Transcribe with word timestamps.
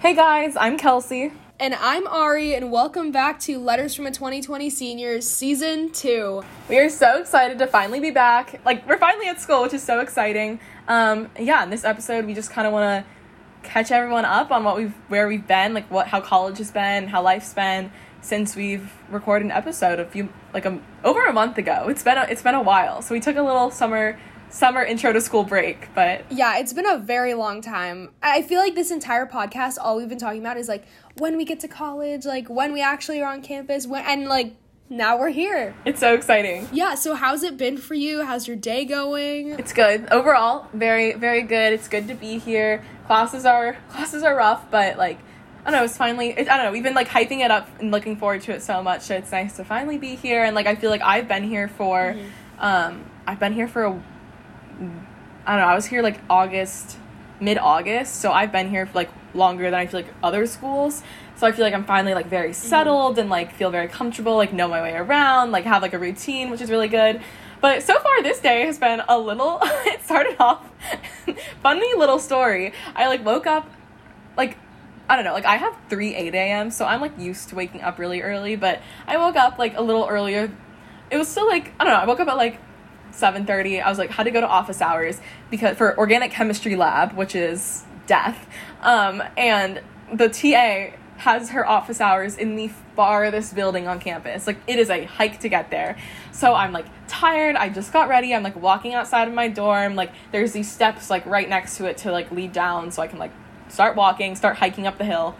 Hey 0.00 0.14
guys, 0.14 0.56
I'm 0.56 0.78
Kelsey. 0.78 1.30
And 1.58 1.74
I'm 1.74 2.06
Ari, 2.06 2.54
and 2.54 2.72
welcome 2.72 3.12
back 3.12 3.38
to 3.40 3.58
Letters 3.58 3.94
from 3.94 4.06
a 4.06 4.10
2020 4.10 4.70
Seniors 4.70 5.28
Season 5.28 5.92
2. 5.92 6.42
We 6.70 6.78
are 6.78 6.88
so 6.88 7.20
excited 7.20 7.58
to 7.58 7.66
finally 7.66 8.00
be 8.00 8.10
back. 8.10 8.62
Like, 8.64 8.88
we're 8.88 8.96
finally 8.96 9.28
at 9.28 9.42
school, 9.42 9.60
which 9.60 9.74
is 9.74 9.82
so 9.82 10.00
exciting. 10.00 10.58
Um, 10.88 11.28
yeah, 11.38 11.62
in 11.62 11.68
this 11.68 11.84
episode, 11.84 12.24
we 12.24 12.32
just 12.32 12.50
kind 12.50 12.66
of 12.66 12.72
want 12.72 13.04
to 13.04 13.68
catch 13.68 13.90
everyone 13.90 14.24
up 14.24 14.50
on 14.50 14.64
what 14.64 14.78
we've, 14.78 14.94
where 15.08 15.28
we've 15.28 15.46
been, 15.46 15.74
like 15.74 15.90
what, 15.90 16.06
how 16.06 16.22
college 16.22 16.56
has 16.56 16.70
been, 16.70 17.06
how 17.08 17.20
life's 17.20 17.52
been 17.52 17.92
since 18.22 18.56
we've 18.56 18.90
recorded 19.10 19.44
an 19.44 19.50
episode 19.50 20.00
a 20.00 20.06
few, 20.06 20.30
like 20.54 20.64
a, 20.64 20.80
over 21.04 21.26
a 21.26 21.32
month 21.34 21.58
ago. 21.58 21.88
It's 21.90 22.02
been 22.02 22.16
a, 22.16 22.22
it's 22.22 22.42
been 22.42 22.54
a 22.54 22.62
while. 22.62 23.02
So 23.02 23.14
we 23.14 23.20
took 23.20 23.36
a 23.36 23.42
little 23.42 23.70
summer 23.70 24.18
summer 24.50 24.82
intro 24.82 25.12
to 25.12 25.20
school 25.20 25.44
break, 25.44 25.88
but 25.94 26.30
yeah, 26.30 26.58
it's 26.58 26.72
been 26.72 26.86
a 26.86 26.98
very 26.98 27.34
long 27.34 27.62
time. 27.62 28.10
I 28.22 28.42
feel 28.42 28.60
like 28.60 28.74
this 28.74 28.90
entire 28.90 29.26
podcast, 29.26 29.78
all 29.80 29.96
we've 29.96 30.08
been 30.08 30.18
talking 30.18 30.40
about 30.40 30.56
is 30.56 30.68
like 30.68 30.84
when 31.16 31.36
we 31.36 31.44
get 31.44 31.60
to 31.60 31.68
college, 31.68 32.26
like 32.26 32.48
when 32.48 32.72
we 32.72 32.82
actually 32.82 33.22
are 33.22 33.32
on 33.32 33.42
campus, 33.42 33.86
when 33.86 34.04
and 34.04 34.26
like 34.26 34.54
now 34.88 35.16
we're 35.16 35.30
here. 35.30 35.74
It's 35.84 36.00
so 36.00 36.14
exciting. 36.14 36.68
Yeah, 36.72 36.96
so 36.96 37.14
how's 37.14 37.44
it 37.44 37.56
been 37.56 37.78
for 37.78 37.94
you? 37.94 38.24
How's 38.24 38.48
your 38.48 38.56
day 38.56 38.84
going? 38.84 39.50
It's 39.50 39.72
good. 39.72 40.10
Overall, 40.10 40.66
very 40.74 41.14
very 41.14 41.42
good. 41.42 41.72
It's 41.72 41.88
good 41.88 42.08
to 42.08 42.14
be 42.14 42.38
here. 42.38 42.84
Classes 43.06 43.46
are 43.46 43.76
classes 43.88 44.22
are 44.24 44.34
rough, 44.34 44.70
but 44.70 44.98
like 44.98 45.18
I 45.64 45.70
don't 45.70 45.80
know, 45.80 45.84
it's 45.84 45.96
finally 45.96 46.30
it, 46.30 46.48
I 46.48 46.56
don't 46.56 46.66
know, 46.66 46.72
we've 46.72 46.82
been 46.82 46.94
like 46.94 47.08
hyping 47.08 47.44
it 47.44 47.50
up 47.50 47.68
and 47.78 47.90
looking 47.92 48.16
forward 48.16 48.42
to 48.42 48.52
it 48.52 48.62
so 48.62 48.82
much. 48.82 49.02
So 49.02 49.14
it's 49.14 49.30
nice 49.30 49.56
to 49.56 49.64
finally 49.64 49.98
be 49.98 50.16
here 50.16 50.42
and 50.42 50.56
like 50.56 50.66
I 50.66 50.74
feel 50.74 50.90
like 50.90 51.02
I've 51.02 51.28
been 51.28 51.44
here 51.44 51.68
for 51.68 52.14
mm-hmm. 52.14 52.28
um 52.58 53.04
I've 53.26 53.38
been 53.38 53.52
here 53.52 53.68
for 53.68 53.84
a 53.84 54.02
I 54.80 55.56
don't 55.56 55.60
know, 55.60 55.66
I 55.66 55.74
was 55.74 55.86
here 55.86 56.02
like 56.02 56.18
August, 56.28 56.98
mid 57.40 57.58
August, 57.58 58.16
so 58.16 58.32
I've 58.32 58.52
been 58.52 58.70
here 58.70 58.86
for 58.86 58.94
like 58.94 59.10
longer 59.34 59.64
than 59.64 59.74
I 59.74 59.86
feel 59.86 60.00
like 60.00 60.14
other 60.22 60.46
schools. 60.46 61.02
So 61.36 61.46
I 61.46 61.52
feel 61.52 61.64
like 61.64 61.74
I'm 61.74 61.84
finally 61.84 62.14
like 62.14 62.26
very 62.26 62.50
mm-hmm. 62.50 62.68
settled 62.68 63.18
and 63.18 63.30
like 63.30 63.52
feel 63.54 63.70
very 63.70 63.88
comfortable, 63.88 64.36
like 64.36 64.52
know 64.52 64.68
my 64.68 64.82
way 64.82 64.94
around, 64.94 65.52
like 65.52 65.64
have 65.64 65.82
like 65.82 65.94
a 65.94 65.98
routine, 65.98 66.50
which 66.50 66.60
is 66.60 66.70
really 66.70 66.88
good. 66.88 67.20
But 67.60 67.82
so 67.82 67.98
far 67.98 68.22
this 68.22 68.40
day 68.40 68.66
has 68.66 68.78
been 68.78 69.02
a 69.08 69.18
little 69.18 69.58
it 69.62 70.02
started 70.02 70.36
off 70.38 70.66
funny 71.62 71.94
little 71.94 72.18
story. 72.18 72.72
I 72.94 73.08
like 73.08 73.24
woke 73.24 73.46
up 73.46 73.68
like 74.36 74.56
I 75.08 75.16
don't 75.16 75.24
know, 75.24 75.32
like 75.32 75.44
I 75.44 75.56
have 75.56 75.76
three 75.88 76.14
8 76.14 76.34
a.m. 76.34 76.70
so 76.70 76.84
I'm 76.84 77.00
like 77.00 77.18
used 77.18 77.48
to 77.50 77.56
waking 77.56 77.82
up 77.82 77.98
really 77.98 78.22
early, 78.22 78.56
but 78.56 78.80
I 79.06 79.16
woke 79.16 79.36
up 79.36 79.58
like 79.58 79.76
a 79.76 79.82
little 79.82 80.06
earlier. 80.06 80.50
It 81.10 81.16
was 81.16 81.28
still 81.28 81.48
like 81.48 81.72
I 81.80 81.84
don't 81.84 81.92
know, 81.92 82.00
I 82.00 82.06
woke 82.06 82.20
up 82.20 82.28
at 82.28 82.36
like 82.36 82.58
7.30 83.12 83.82
i 83.82 83.88
was 83.88 83.98
like 83.98 84.10
how 84.10 84.22
to 84.22 84.30
go 84.30 84.40
to 84.40 84.48
office 84.48 84.80
hours? 84.80 85.20
Because 85.50 85.76
for 85.76 85.96
organic 85.98 86.30
chemistry 86.30 86.76
lab 86.76 87.12
which 87.12 87.34
is 87.34 87.84
death 88.06 88.46
um, 88.82 89.22
and 89.36 89.80
the 90.12 90.28
ta 90.28 90.96
has 91.20 91.50
her 91.50 91.68
office 91.68 92.00
hours 92.00 92.36
in 92.38 92.56
the 92.56 92.68
farthest 92.96 93.54
building 93.54 93.86
on 93.86 94.00
campus. 94.00 94.46
Like 94.46 94.56
it 94.66 94.78
is 94.78 94.88
a 94.88 95.04
hike 95.04 95.40
to 95.40 95.50
get 95.50 95.70
there. 95.70 95.96
So 96.32 96.54
i'm 96.54 96.72
like 96.72 96.86
tired. 97.08 97.56
I 97.56 97.68
just 97.68 97.92
got 97.92 98.08
ready. 98.08 98.34
I'm 98.34 98.42
like 98.42 98.56
walking 98.56 98.94
outside 98.94 99.28
of 99.28 99.34
my 99.34 99.48
dorm. 99.48 99.96
Like 99.96 100.12
there's 100.32 100.52
these 100.52 100.70
steps 100.70 101.10
like 101.10 101.26
right 101.26 101.48
next 101.48 101.76
to 101.76 101.84
it 101.84 101.98
to 101.98 102.10
like 102.10 102.30
lead 102.32 102.52
down 102.52 102.90
so 102.90 103.02
i 103.02 103.06
can 103.06 103.18
like 103.18 103.32
start 103.68 103.96
walking 103.96 104.34
start 104.34 104.56
hiking 104.56 104.86
up 104.86 104.98
the 104.98 105.04
hill. 105.04 105.36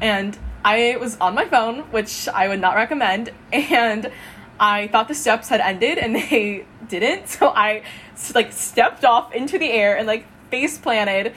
And 0.00 0.38
i 0.64 0.96
was 1.00 1.16
on 1.20 1.34
my 1.34 1.46
phone 1.46 1.80
which 1.90 2.28
i 2.28 2.46
would 2.46 2.60
not 2.60 2.76
recommend. 2.76 3.30
And 3.52 4.10
I 4.60 4.88
thought 4.88 5.08
the 5.08 5.14
steps 5.14 5.48
had 5.48 5.60
ended 5.60 5.96
and 5.98 6.14
they 6.30 6.66
didn't. 6.86 7.28
So 7.28 7.48
I 7.48 7.82
like 8.34 8.52
stepped 8.52 9.04
off 9.04 9.34
into 9.34 9.58
the 9.58 9.70
air 9.70 9.96
and 9.96 10.06
like 10.06 10.26
face 10.50 10.76
planted 10.76 11.34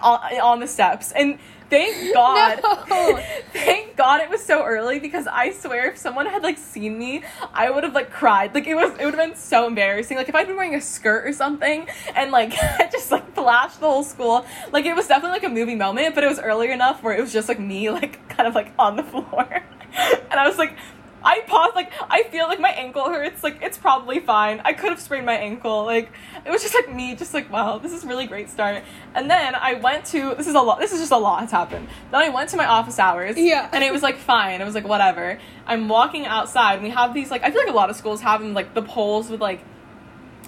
on, 0.00 0.20
on 0.40 0.60
the 0.60 0.68
steps. 0.68 1.10
And 1.10 1.38
thank 1.68 2.14
God, 2.14 2.60
no. 2.88 3.16
thank 3.52 3.96
God 3.96 4.20
it 4.20 4.30
was 4.30 4.44
so 4.44 4.64
early 4.64 5.00
because 5.00 5.26
I 5.26 5.50
swear 5.50 5.90
if 5.90 5.98
someone 5.98 6.26
had 6.26 6.44
like 6.44 6.58
seen 6.58 6.96
me, 6.96 7.24
I 7.52 7.70
would 7.70 7.82
have 7.82 7.94
like 7.94 8.10
cried. 8.12 8.54
Like 8.54 8.68
it 8.68 8.76
was, 8.76 8.92
it 8.92 9.04
would 9.04 9.14
have 9.14 9.28
been 9.28 9.36
so 9.36 9.66
embarrassing. 9.66 10.16
Like 10.16 10.28
if 10.28 10.34
I'd 10.36 10.46
been 10.46 10.56
wearing 10.56 10.76
a 10.76 10.80
skirt 10.80 11.26
or 11.26 11.32
something 11.32 11.88
and 12.14 12.30
like 12.30 12.54
I 12.56 12.88
just 12.92 13.10
like 13.10 13.34
flashed 13.34 13.80
the 13.80 13.86
whole 13.86 14.04
school. 14.04 14.46
Like 14.70 14.86
it 14.86 14.94
was 14.94 15.08
definitely 15.08 15.40
like 15.40 15.50
a 15.50 15.52
movie 15.52 15.74
moment, 15.74 16.14
but 16.14 16.22
it 16.22 16.28
was 16.28 16.38
early 16.38 16.70
enough 16.70 17.02
where 17.02 17.16
it 17.16 17.20
was 17.20 17.32
just 17.32 17.48
like 17.48 17.58
me 17.58 17.90
like 17.90 18.28
kind 18.28 18.46
of 18.46 18.54
like 18.54 18.72
on 18.78 18.94
the 18.94 19.02
floor. 19.02 19.64
and 19.96 20.38
I 20.38 20.46
was 20.46 20.56
like, 20.56 20.76
I 21.22 21.40
paused, 21.46 21.74
like, 21.74 21.92
I 22.08 22.22
feel 22.24 22.46
like 22.46 22.60
my 22.60 22.70
ankle 22.70 23.04
hurts. 23.08 23.42
Like, 23.42 23.58
it's 23.62 23.76
probably 23.76 24.20
fine. 24.20 24.60
I 24.64 24.72
could 24.72 24.90
have 24.90 25.00
sprained 25.00 25.26
my 25.26 25.36
ankle. 25.36 25.84
Like, 25.84 26.10
it 26.44 26.50
was 26.50 26.62
just 26.62 26.74
like 26.74 26.94
me, 26.94 27.14
just 27.14 27.34
like, 27.34 27.50
wow, 27.52 27.78
this 27.78 27.92
is 27.92 28.04
really 28.04 28.26
great 28.26 28.48
start. 28.48 28.82
And 29.14 29.30
then 29.30 29.54
I 29.54 29.74
went 29.74 30.06
to, 30.06 30.34
this 30.34 30.46
is 30.46 30.54
a 30.54 30.60
lot, 30.60 30.80
this 30.80 30.92
is 30.92 31.00
just 31.00 31.12
a 31.12 31.18
lot 31.18 31.40
has 31.40 31.50
happened. 31.50 31.88
Then 32.10 32.22
I 32.22 32.28
went 32.30 32.50
to 32.50 32.56
my 32.56 32.66
office 32.66 32.98
hours. 32.98 33.36
Yeah. 33.36 33.68
And 33.72 33.84
it 33.84 33.92
was 33.92 34.02
like 34.02 34.16
fine. 34.16 34.60
It 34.60 34.64
was 34.64 34.74
like, 34.74 34.88
whatever. 34.88 35.38
I'm 35.66 35.88
walking 35.88 36.26
outside 36.26 36.74
and 36.74 36.82
we 36.82 36.90
have 36.90 37.12
these, 37.14 37.30
like, 37.30 37.42
I 37.42 37.50
feel 37.50 37.60
like 37.60 37.70
a 37.70 37.76
lot 37.76 37.90
of 37.90 37.96
schools 37.96 38.20
have 38.22 38.40
them, 38.40 38.54
like, 38.54 38.74
the 38.74 38.82
poles 38.82 39.28
with, 39.30 39.40
like, 39.40 39.60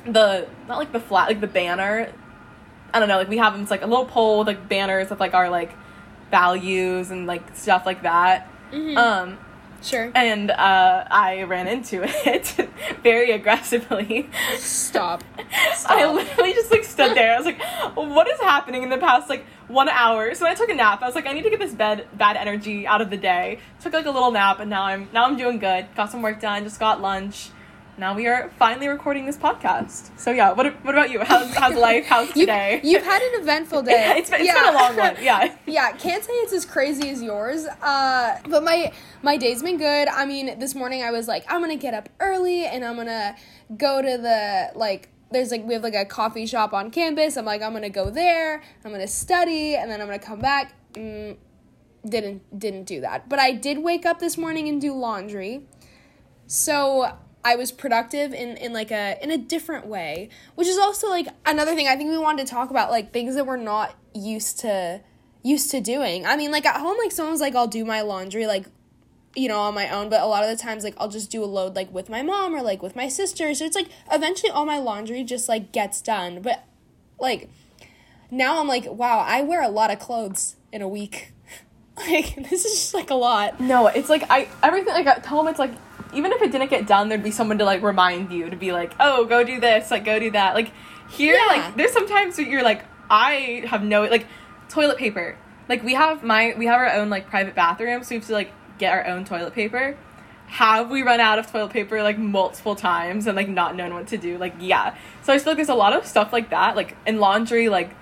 the, 0.06 0.48
not 0.68 0.78
like 0.78 0.92
the 0.92 1.00
flat, 1.00 1.28
like 1.28 1.40
the 1.40 1.46
banner. 1.46 2.12
I 2.94 2.98
don't 2.98 3.08
know, 3.08 3.18
like, 3.18 3.28
we 3.28 3.38
have 3.38 3.52
them, 3.52 3.62
it's 3.62 3.70
like 3.70 3.82
a 3.82 3.86
little 3.86 4.06
pole 4.06 4.38
with, 4.38 4.46
like, 4.46 4.68
banners 4.68 5.10
with, 5.10 5.20
like, 5.20 5.34
our, 5.34 5.48
like, 5.48 5.72
values 6.30 7.10
and, 7.10 7.26
like, 7.26 7.54
stuff 7.54 7.86
like 7.86 8.02
that. 8.02 8.50
Mm-hmm. 8.70 8.96
Um, 8.96 9.38
Sure. 9.82 10.10
And 10.14 10.50
uh, 10.50 11.04
I 11.10 11.42
ran 11.42 11.66
into 11.66 12.02
it 12.04 12.56
very 13.02 13.32
aggressively. 13.32 14.30
Stop. 14.56 15.24
Stop. 15.74 15.90
I 15.90 16.10
literally 16.12 16.52
just 16.52 16.70
like 16.70 16.84
stood 16.84 17.16
there. 17.16 17.34
I 17.34 17.36
was 17.36 17.46
like, 17.46 17.60
"What 17.94 18.28
is 18.28 18.40
happening 18.40 18.82
in 18.82 18.90
the 18.90 18.98
past 18.98 19.28
like 19.28 19.44
one 19.68 19.88
hour?" 19.88 20.34
So 20.34 20.46
I 20.46 20.54
took 20.54 20.68
a 20.68 20.74
nap. 20.74 21.02
I 21.02 21.06
was 21.06 21.14
like, 21.14 21.26
"I 21.26 21.32
need 21.32 21.42
to 21.42 21.50
get 21.50 21.58
this 21.58 21.74
bad 21.74 22.06
bad 22.14 22.36
energy 22.36 22.86
out 22.86 23.00
of 23.00 23.10
the 23.10 23.16
day." 23.16 23.58
Took 23.80 23.92
like 23.92 24.06
a 24.06 24.10
little 24.10 24.30
nap, 24.30 24.60
and 24.60 24.70
now 24.70 24.84
I'm 24.84 25.08
now 25.12 25.24
I'm 25.26 25.36
doing 25.36 25.58
good. 25.58 25.86
Got 25.96 26.10
some 26.10 26.22
work 26.22 26.40
done. 26.40 26.64
Just 26.64 26.78
got 26.78 27.00
lunch 27.00 27.50
now 27.98 28.14
we 28.14 28.26
are 28.26 28.50
finally 28.58 28.88
recording 28.88 29.26
this 29.26 29.36
podcast. 29.36 30.18
So 30.18 30.30
yeah, 30.30 30.52
what 30.52 30.66
what 30.84 30.94
about 30.94 31.10
you? 31.10 31.20
How's 31.20 31.54
how's 31.54 31.74
life? 31.74 32.06
How's 32.06 32.28
today? 32.32 32.80
You've, 32.82 32.92
you've 32.92 33.02
had 33.02 33.20
an 33.22 33.42
eventful 33.42 33.82
day. 33.82 34.14
it's 34.16 34.30
been, 34.30 34.40
it's 34.40 34.48
yeah. 34.48 34.54
been 34.54 34.74
a 34.74 34.78
long 34.78 34.96
one. 34.96 35.16
Yeah. 35.20 35.54
yeah, 35.66 35.92
can't 35.92 36.24
say 36.24 36.32
it's 36.34 36.52
as 36.52 36.64
crazy 36.64 37.10
as 37.10 37.22
yours. 37.22 37.66
Uh, 37.82 38.38
but 38.48 38.64
my 38.64 38.92
my 39.22 39.36
day's 39.36 39.62
been 39.62 39.76
good. 39.76 40.08
I 40.08 40.24
mean, 40.24 40.58
this 40.58 40.74
morning 40.74 41.02
I 41.02 41.10
was 41.10 41.28
like, 41.28 41.44
I'm 41.48 41.60
gonna 41.60 41.76
get 41.76 41.92
up 41.92 42.08
early 42.18 42.64
and 42.64 42.84
I'm 42.84 42.96
gonna 42.96 43.36
go 43.76 44.00
to 44.00 44.18
the 44.18 44.70
like 44.74 45.10
there's 45.30 45.50
like 45.50 45.64
we 45.64 45.74
have 45.74 45.82
like 45.82 45.94
a 45.94 46.06
coffee 46.06 46.46
shop 46.46 46.72
on 46.72 46.90
campus. 46.90 47.36
I'm 47.36 47.44
like 47.44 47.60
I'm 47.60 47.72
gonna 47.72 47.90
go 47.90 48.08
there. 48.08 48.62
I'm 48.84 48.90
gonna 48.90 49.06
study 49.06 49.76
and 49.76 49.90
then 49.90 50.00
I'm 50.00 50.06
gonna 50.06 50.18
come 50.18 50.40
back. 50.40 50.72
Mm, 50.94 51.36
didn't 52.06 52.58
didn't 52.58 52.84
do 52.84 53.02
that, 53.02 53.28
but 53.28 53.38
I 53.38 53.52
did 53.52 53.78
wake 53.78 54.06
up 54.06 54.18
this 54.18 54.38
morning 54.38 54.68
and 54.68 54.80
do 54.80 54.94
laundry. 54.94 55.66
So 56.46 57.16
I 57.44 57.56
was 57.56 57.72
productive 57.72 58.32
in, 58.32 58.56
in 58.56 58.72
like 58.72 58.90
a 58.90 59.18
in 59.22 59.30
a 59.30 59.38
different 59.38 59.86
way, 59.86 60.28
which 60.54 60.68
is 60.68 60.78
also 60.78 61.08
like 61.08 61.26
another 61.44 61.74
thing 61.74 61.88
I 61.88 61.96
think 61.96 62.10
we 62.10 62.18
wanted 62.18 62.46
to 62.46 62.50
talk 62.50 62.70
about 62.70 62.90
like 62.90 63.12
things 63.12 63.34
that 63.34 63.46
we're 63.46 63.56
not 63.56 63.96
used 64.14 64.60
to 64.60 65.00
used 65.42 65.70
to 65.72 65.80
doing. 65.80 66.24
I 66.24 66.36
mean, 66.36 66.52
like 66.52 66.66
at 66.66 66.80
home 66.80 66.96
like 66.98 67.12
someone's 67.12 67.40
like 67.40 67.54
I'll 67.56 67.66
do 67.66 67.84
my 67.84 68.02
laundry 68.02 68.46
like 68.46 68.66
you 69.34 69.48
know 69.48 69.58
on 69.58 69.74
my 69.74 69.88
own, 69.88 70.08
but 70.08 70.20
a 70.20 70.26
lot 70.26 70.44
of 70.44 70.50
the 70.50 70.62
times 70.62 70.84
like 70.84 70.94
I'll 70.98 71.08
just 71.08 71.30
do 71.30 71.42
a 71.42 71.46
load 71.46 71.74
like 71.74 71.92
with 71.92 72.08
my 72.08 72.22
mom 72.22 72.54
or 72.54 72.62
like 72.62 72.82
with 72.82 72.94
my 72.94 73.08
sister. 73.08 73.52
So 73.54 73.64
it's 73.64 73.76
like 73.76 73.88
eventually 74.10 74.50
all 74.50 74.64
my 74.64 74.78
laundry 74.78 75.24
just 75.24 75.48
like 75.48 75.72
gets 75.72 76.00
done. 76.00 76.42
But 76.42 76.64
like 77.18 77.48
now 78.30 78.60
I'm 78.60 78.68
like, 78.68 78.86
wow, 78.86 79.18
I 79.18 79.42
wear 79.42 79.62
a 79.62 79.68
lot 79.68 79.90
of 79.90 79.98
clothes 79.98 80.56
in 80.72 80.80
a 80.80 80.88
week. 80.88 81.32
like 81.96 82.36
this 82.50 82.64
is 82.64 82.72
just 82.72 82.94
like 82.94 83.10
a 83.10 83.16
lot. 83.16 83.60
No, 83.60 83.88
it's 83.88 84.08
like 84.08 84.22
I 84.30 84.48
everything 84.62 84.94
like 84.94 85.06
at 85.06 85.26
home 85.26 85.48
it's 85.48 85.58
like 85.58 85.72
even 86.12 86.32
if 86.32 86.42
it 86.42 86.52
didn't 86.52 86.70
get 86.70 86.86
done, 86.86 87.08
there'd 87.08 87.22
be 87.22 87.30
someone 87.30 87.58
to 87.58 87.64
like 87.64 87.82
remind 87.82 88.32
you 88.32 88.50
to 88.50 88.56
be 88.56 88.72
like, 88.72 88.94
oh, 89.00 89.24
go 89.24 89.44
do 89.44 89.60
this, 89.60 89.90
like 89.90 90.04
go 90.04 90.18
do 90.18 90.30
that. 90.32 90.54
Like 90.54 90.72
here, 91.10 91.34
yeah. 91.34 91.46
like 91.46 91.76
there's 91.76 91.92
sometimes 91.92 92.38
where 92.38 92.46
you're 92.46 92.62
like, 92.62 92.84
I 93.10 93.64
have 93.66 93.82
no 93.82 94.04
like 94.04 94.26
toilet 94.68 94.98
paper. 94.98 95.36
Like 95.68 95.82
we 95.82 95.94
have 95.94 96.22
my 96.22 96.54
we 96.56 96.66
have 96.66 96.78
our 96.78 96.92
own 96.92 97.10
like 97.10 97.28
private 97.28 97.54
bathroom, 97.54 98.02
so 98.02 98.10
we 98.10 98.16
have 98.16 98.26
to 98.26 98.32
like 98.32 98.52
get 98.78 98.92
our 98.92 99.06
own 99.06 99.24
toilet 99.24 99.54
paper. 99.54 99.96
Have 100.46 100.90
we 100.90 101.02
run 101.02 101.20
out 101.20 101.38
of 101.38 101.50
toilet 101.50 101.70
paper 101.70 102.02
like 102.02 102.18
multiple 102.18 102.74
times 102.74 103.26
and 103.26 103.36
like 103.36 103.48
not 103.48 103.74
known 103.74 103.94
what 103.94 104.08
to 104.08 104.18
do? 104.18 104.38
Like 104.38 104.54
yeah. 104.58 104.96
So 105.22 105.32
I 105.32 105.38
feel 105.38 105.52
like 105.52 105.58
there's 105.58 105.68
a 105.68 105.74
lot 105.74 105.92
of 105.92 106.06
stuff 106.06 106.32
like 106.32 106.50
that, 106.50 106.76
like 106.76 106.96
in 107.06 107.18
laundry, 107.18 107.68
like 107.68 107.94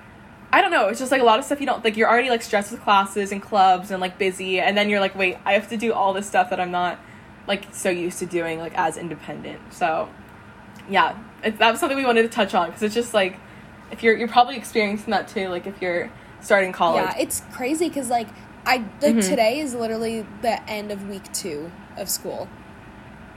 I 0.53 0.61
don't 0.61 0.73
know. 0.73 0.89
It's 0.89 0.99
just 0.99 1.13
like 1.13 1.21
a 1.21 1.25
lot 1.25 1.39
of 1.39 1.45
stuff 1.45 1.61
you 1.61 1.67
don't 1.67 1.85
like. 1.85 1.97
You're 1.97 2.09
already 2.09 2.29
like 2.29 2.43
stressed 2.43 2.73
with 2.73 2.83
classes 2.83 3.31
and 3.31 3.41
clubs 3.41 3.91
and 3.91 4.01
like 4.01 4.19
busy, 4.19 4.59
and 4.59 4.77
then 4.77 4.89
you're 4.89 5.01
like, 5.01 5.15
wait, 5.15 5.39
I 5.45 5.53
have 5.53 5.69
to 5.69 5.77
do 5.77 5.93
all 5.93 6.13
this 6.13 6.27
stuff 6.27 6.51
that 6.51 6.59
I'm 6.59 6.73
not 6.73 6.99
like 7.51 7.75
so 7.75 7.91
used 7.91 8.21
to 8.21 8.27
doing 8.27 8.61
like 8.61 8.73
as 8.79 8.97
independent. 8.97 9.75
So 9.75 10.09
yeah, 10.89 11.19
it, 11.43 11.59
that 11.59 11.73
was 11.73 11.81
something 11.81 11.99
we 11.99 12.07
wanted 12.07 12.23
to 12.23 12.29
touch 12.29 12.55
on 12.55 12.69
because 12.69 12.85
it's 12.85 12.95
just 12.95 13.13
like 13.13 13.41
if 13.91 14.05
you're 14.05 14.17
you're 14.17 14.29
probably 14.29 14.57
experiencing 14.57 15.11
that 15.11 15.27
too. 15.27 15.49
Like 15.49 15.67
if 15.67 15.83
you're 15.83 16.13
starting 16.41 16.71
college. 16.73 17.03
Yeah, 17.03 17.19
it's 17.19 17.43
crazy 17.53 17.89
because 17.89 18.09
like 18.09 18.29
I 18.65 18.77
like 18.77 19.17
mm-hmm. 19.17 19.21
today 19.21 19.59
is 19.59 19.75
literally 19.75 20.25
the 20.43 20.63
end 20.71 20.93
of 20.93 21.09
week 21.09 21.31
two 21.33 21.73
of 21.97 22.09
school 22.09 22.49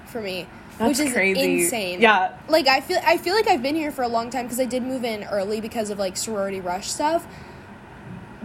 for 0.05 0.21
me. 0.21 0.47
That's 0.77 0.99
which 0.99 1.07
is 1.07 1.13
crazy. 1.13 1.63
insane. 1.63 1.99
Yeah. 1.99 2.37
Like 2.47 2.67
I 2.67 2.81
feel 2.81 2.99
I 3.03 3.17
feel 3.17 3.33
like 3.33 3.47
I've 3.47 3.63
been 3.63 3.75
here 3.75 3.91
for 3.91 4.03
a 4.03 4.07
long 4.07 4.29
time 4.29 4.45
because 4.45 4.59
I 4.59 4.65
did 4.65 4.83
move 4.83 5.03
in 5.03 5.23
early 5.23 5.59
because 5.59 5.89
of 5.89 5.97
like 5.97 6.17
sorority 6.17 6.61
rush 6.61 6.91
stuff. 6.91 7.25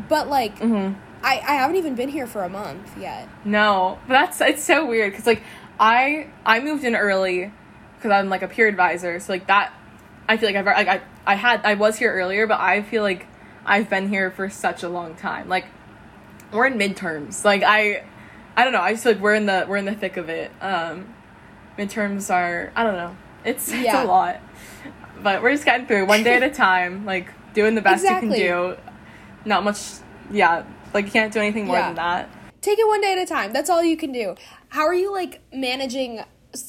But 0.09 0.29
like 0.29 0.59
mm-hmm 0.61 0.99
I, 1.23 1.39
I 1.39 1.55
haven't 1.55 1.77
even 1.77 1.95
been 1.95 2.09
here 2.09 2.27
for 2.27 2.45
a 2.45 2.49
month 2.49 2.97
yet. 2.99 3.29
No, 3.45 3.99
but 4.07 4.15
that's 4.15 4.41
it's 4.41 4.63
so 4.65 4.87
weird 4.87 5.13
because 5.13 5.27
like 5.27 5.43
I 5.81 6.29
I 6.47 6.61
moved 6.61 6.85
in 6.85 6.95
early 6.95 7.53
because 7.97 8.11
I'm 8.13 8.29
like 8.29 8.43
a 8.43 8.49
peer 8.49 8.69
advisor, 8.69 9.19
so 9.21 9.33
like 9.33 9.47
that 9.49 9.73
I 10.29 10.37
feel 10.37 10.49
like 10.49 10.57
I've 10.57 10.67
like 10.67 10.89
I 10.89 11.03
I 11.27 11.35
had 11.35 11.65
I 11.65 11.75
was 11.75 11.99
here 11.99 12.13
earlier, 12.13 12.47
but 12.47 12.61
I 12.61 12.83
feel 12.83 13.03
like 13.03 13.27
I've 13.67 13.91
been 13.91 14.09
here 14.09 14.31
for 14.31 14.49
such 14.49 14.83
a 14.83 14.89
long 14.89 15.15
time. 15.15 15.49
Like 15.49 15.67
we're 16.53 16.67
in 16.67 16.79
midterms. 16.79 17.45
Like 17.45 17.63
I 17.63 18.05
I 18.57 18.65
don't 18.65 18.73
know. 18.73 18.81
I 18.81 18.93
just 18.93 19.05
feel 19.05 19.13
like 19.13 19.23
we're 19.23 19.35
in 19.35 19.47
the 19.47 19.67
we're 19.69 19.77
in 19.77 19.85
the 19.85 19.95
thick 19.95 20.17
of 20.17 20.29
it. 20.29 20.51
Um, 20.61 21.15
midterms 21.79 22.33
are 22.33 22.73
I 22.77 22.83
don't 22.85 22.97
know. 22.97 23.17
It's 23.45 23.71
it's 23.73 23.93
a 23.93 24.05
lot, 24.05 24.41
but 25.23 25.43
we're 25.43 25.53
just 25.53 25.65
getting 25.65 25.87
through 25.87 26.07
one 26.07 26.23
day 26.23 26.37
at 26.37 26.43
a 26.43 26.51
time. 26.55 27.05
Like 27.05 27.33
doing 27.55 27.75
the 27.75 27.83
best 27.83 28.05
Exactly. 28.05 28.43
you 28.43 28.49
can 28.49 28.71
do. 28.75 28.77
Not 29.45 29.65
much. 29.65 29.79
Yeah. 30.31 30.65
Like 30.95 31.07
you 31.07 31.11
can't 31.13 31.33
do 31.33 31.41
anything 31.41 31.67
more 31.67 31.77
Yeah. 31.77 31.89
than 31.89 31.97
that. 31.97 32.31
Take 32.61 32.79
it 32.79 32.87
one 32.87 33.01
day 33.01 33.13
at 33.13 33.19
a 33.19 33.27
time. 33.27 33.53
That's 33.53 33.71
all 33.71 33.83
you 33.83 33.97
can 33.97 34.13
do. 34.13 34.35
How 34.71 34.83
are 34.83 34.95
you 34.95 35.13
like 35.13 35.41
managing 35.53 36.23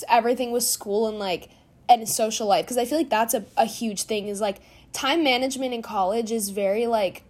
everything 0.08 0.52
with 0.52 0.64
school 0.64 1.08
and 1.08 1.18
like 1.20 1.50
and 1.88 2.08
social 2.08 2.48
life? 2.48 2.66
Because 2.66 2.78
I 2.78 2.86
feel 2.86 2.98
like 2.98 3.10
that's 3.10 3.34
a, 3.34 3.46
a 3.58 3.66
huge 3.66 4.04
thing. 4.04 4.28
Is 4.28 4.40
like 4.42 4.58
time 4.94 5.24
management 5.24 5.74
in 5.74 5.82
college 5.82 6.32
is 6.32 6.50
very 6.50 6.86
like 6.88 7.24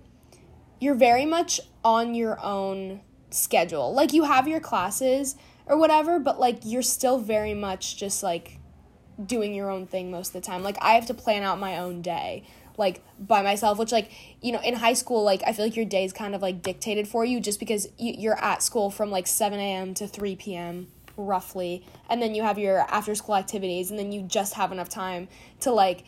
you're 0.80 0.96
very 0.96 1.26
much 1.26 1.60
on 1.84 2.16
your 2.16 2.40
own 2.44 3.02
schedule. 3.30 3.94
Like 3.94 4.14
you 4.14 4.24
have 4.24 4.48
your 4.48 4.60
classes 4.60 5.36
or 5.66 5.78
whatever, 5.78 6.20
but 6.20 6.40
like 6.40 6.60
you're 6.64 6.82
still 6.82 7.20
very 7.20 7.54
much 7.54 7.98
just 7.98 8.24
like 8.24 8.60
doing 9.24 9.54
your 9.54 9.70
own 9.70 9.86
thing 9.86 10.10
most 10.12 10.30
of 10.30 10.34
the 10.34 10.42
time. 10.42 10.64
Like 10.64 10.78
I 10.82 10.94
have 10.94 11.06
to 11.08 11.14
plan 11.14 11.44
out 11.44 11.60
my 11.60 11.78
own 11.78 12.02
day 12.02 12.44
like 12.80 13.04
by 13.20 13.44
myself 13.44 13.78
which 13.78 13.92
like 13.92 14.12
you 14.42 14.52
know 14.52 14.62
in 14.62 14.74
high 14.74 14.94
school 14.94 15.24
like 15.24 15.44
i 15.46 15.54
feel 15.54 15.66
like 15.66 15.76
your 15.76 15.86
day 15.86 16.04
is 16.04 16.14
kind 16.14 16.34
of 16.34 16.42
like 16.42 16.64
dictated 16.64 17.08
for 17.08 17.24
you 17.24 17.40
just 17.40 17.60
because 17.60 17.88
you, 17.98 18.14
you're 18.18 18.40
at 18.40 18.64
school 18.64 18.90
from 18.90 19.12
like 19.12 19.28
7 19.28 19.60
a.m 19.60 19.94
to 19.94 20.08
3 20.08 20.36
p.m 20.38 20.88
roughly 21.18 21.86
and 22.10 22.22
then 22.22 22.34
you 22.34 22.42
have 22.42 22.58
your 22.58 22.80
after 22.80 23.14
school 23.14 23.36
activities 23.36 23.92
and 23.92 24.00
then 24.00 24.12
you 24.12 24.24
just 24.24 24.54
have 24.56 24.72
enough 24.72 24.90
time 24.90 25.28
to 25.60 25.72
like 25.72 26.06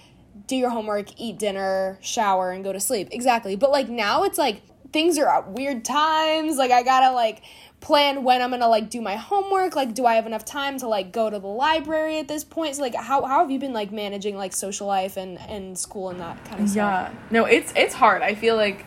do 0.48 0.56
your 0.56 0.70
homework 0.70 1.20
eat 1.20 1.40
dinner 1.40 1.98
shower 2.02 2.52
and 2.52 2.64
go 2.64 2.72
to 2.72 2.80
sleep. 2.80 3.10
Exactly. 3.12 3.56
But 3.56 3.72
like 3.72 3.90
now 3.90 4.24
it's 4.24 4.38
like 4.38 4.62
things 4.92 5.18
are 5.18 5.28
at 5.28 5.50
weird 5.50 5.86
times. 5.86 6.58
Like 6.58 6.72
i 6.72 6.84
gotta 6.84 7.14
like 7.14 7.44
plan 7.82 8.24
when 8.24 8.42
i'm 8.42 8.52
gonna 8.52 8.68
like 8.68 8.90
do 8.90 9.02
my 9.02 9.16
homework 9.16 9.76
like 9.76 9.94
do 9.94 10.06
i 10.06 10.14
have 10.14 10.26
enough 10.26 10.46
time 10.46 10.78
to 10.78 10.88
like 10.88 11.12
go 11.12 11.30
to 11.30 11.40
the 11.40 11.48
library 11.48 12.20
at 12.20 12.28
this 12.28 12.44
point 12.44 12.76
so 12.76 12.82
like 12.82 12.96
how, 12.96 13.24
how 13.24 13.40
have 13.40 13.52
you 13.52 13.60
been 13.60 13.74
like 13.74 13.92
managing 13.92 14.38
like 14.38 14.54
social 14.54 14.88
life 14.88 15.18
and 15.18 15.40
and 15.50 15.78
school 15.78 16.10
and 16.10 16.20
that 16.20 16.44
kind 16.46 16.62
of 16.62 16.70
stuff 16.70 17.12
Yeah. 17.12 17.14
No, 17.32 17.46
it's 17.46 17.74
it's 17.76 17.94
hard. 17.94 18.22
I 18.22 18.36
feel 18.36 18.56
like 18.56 18.86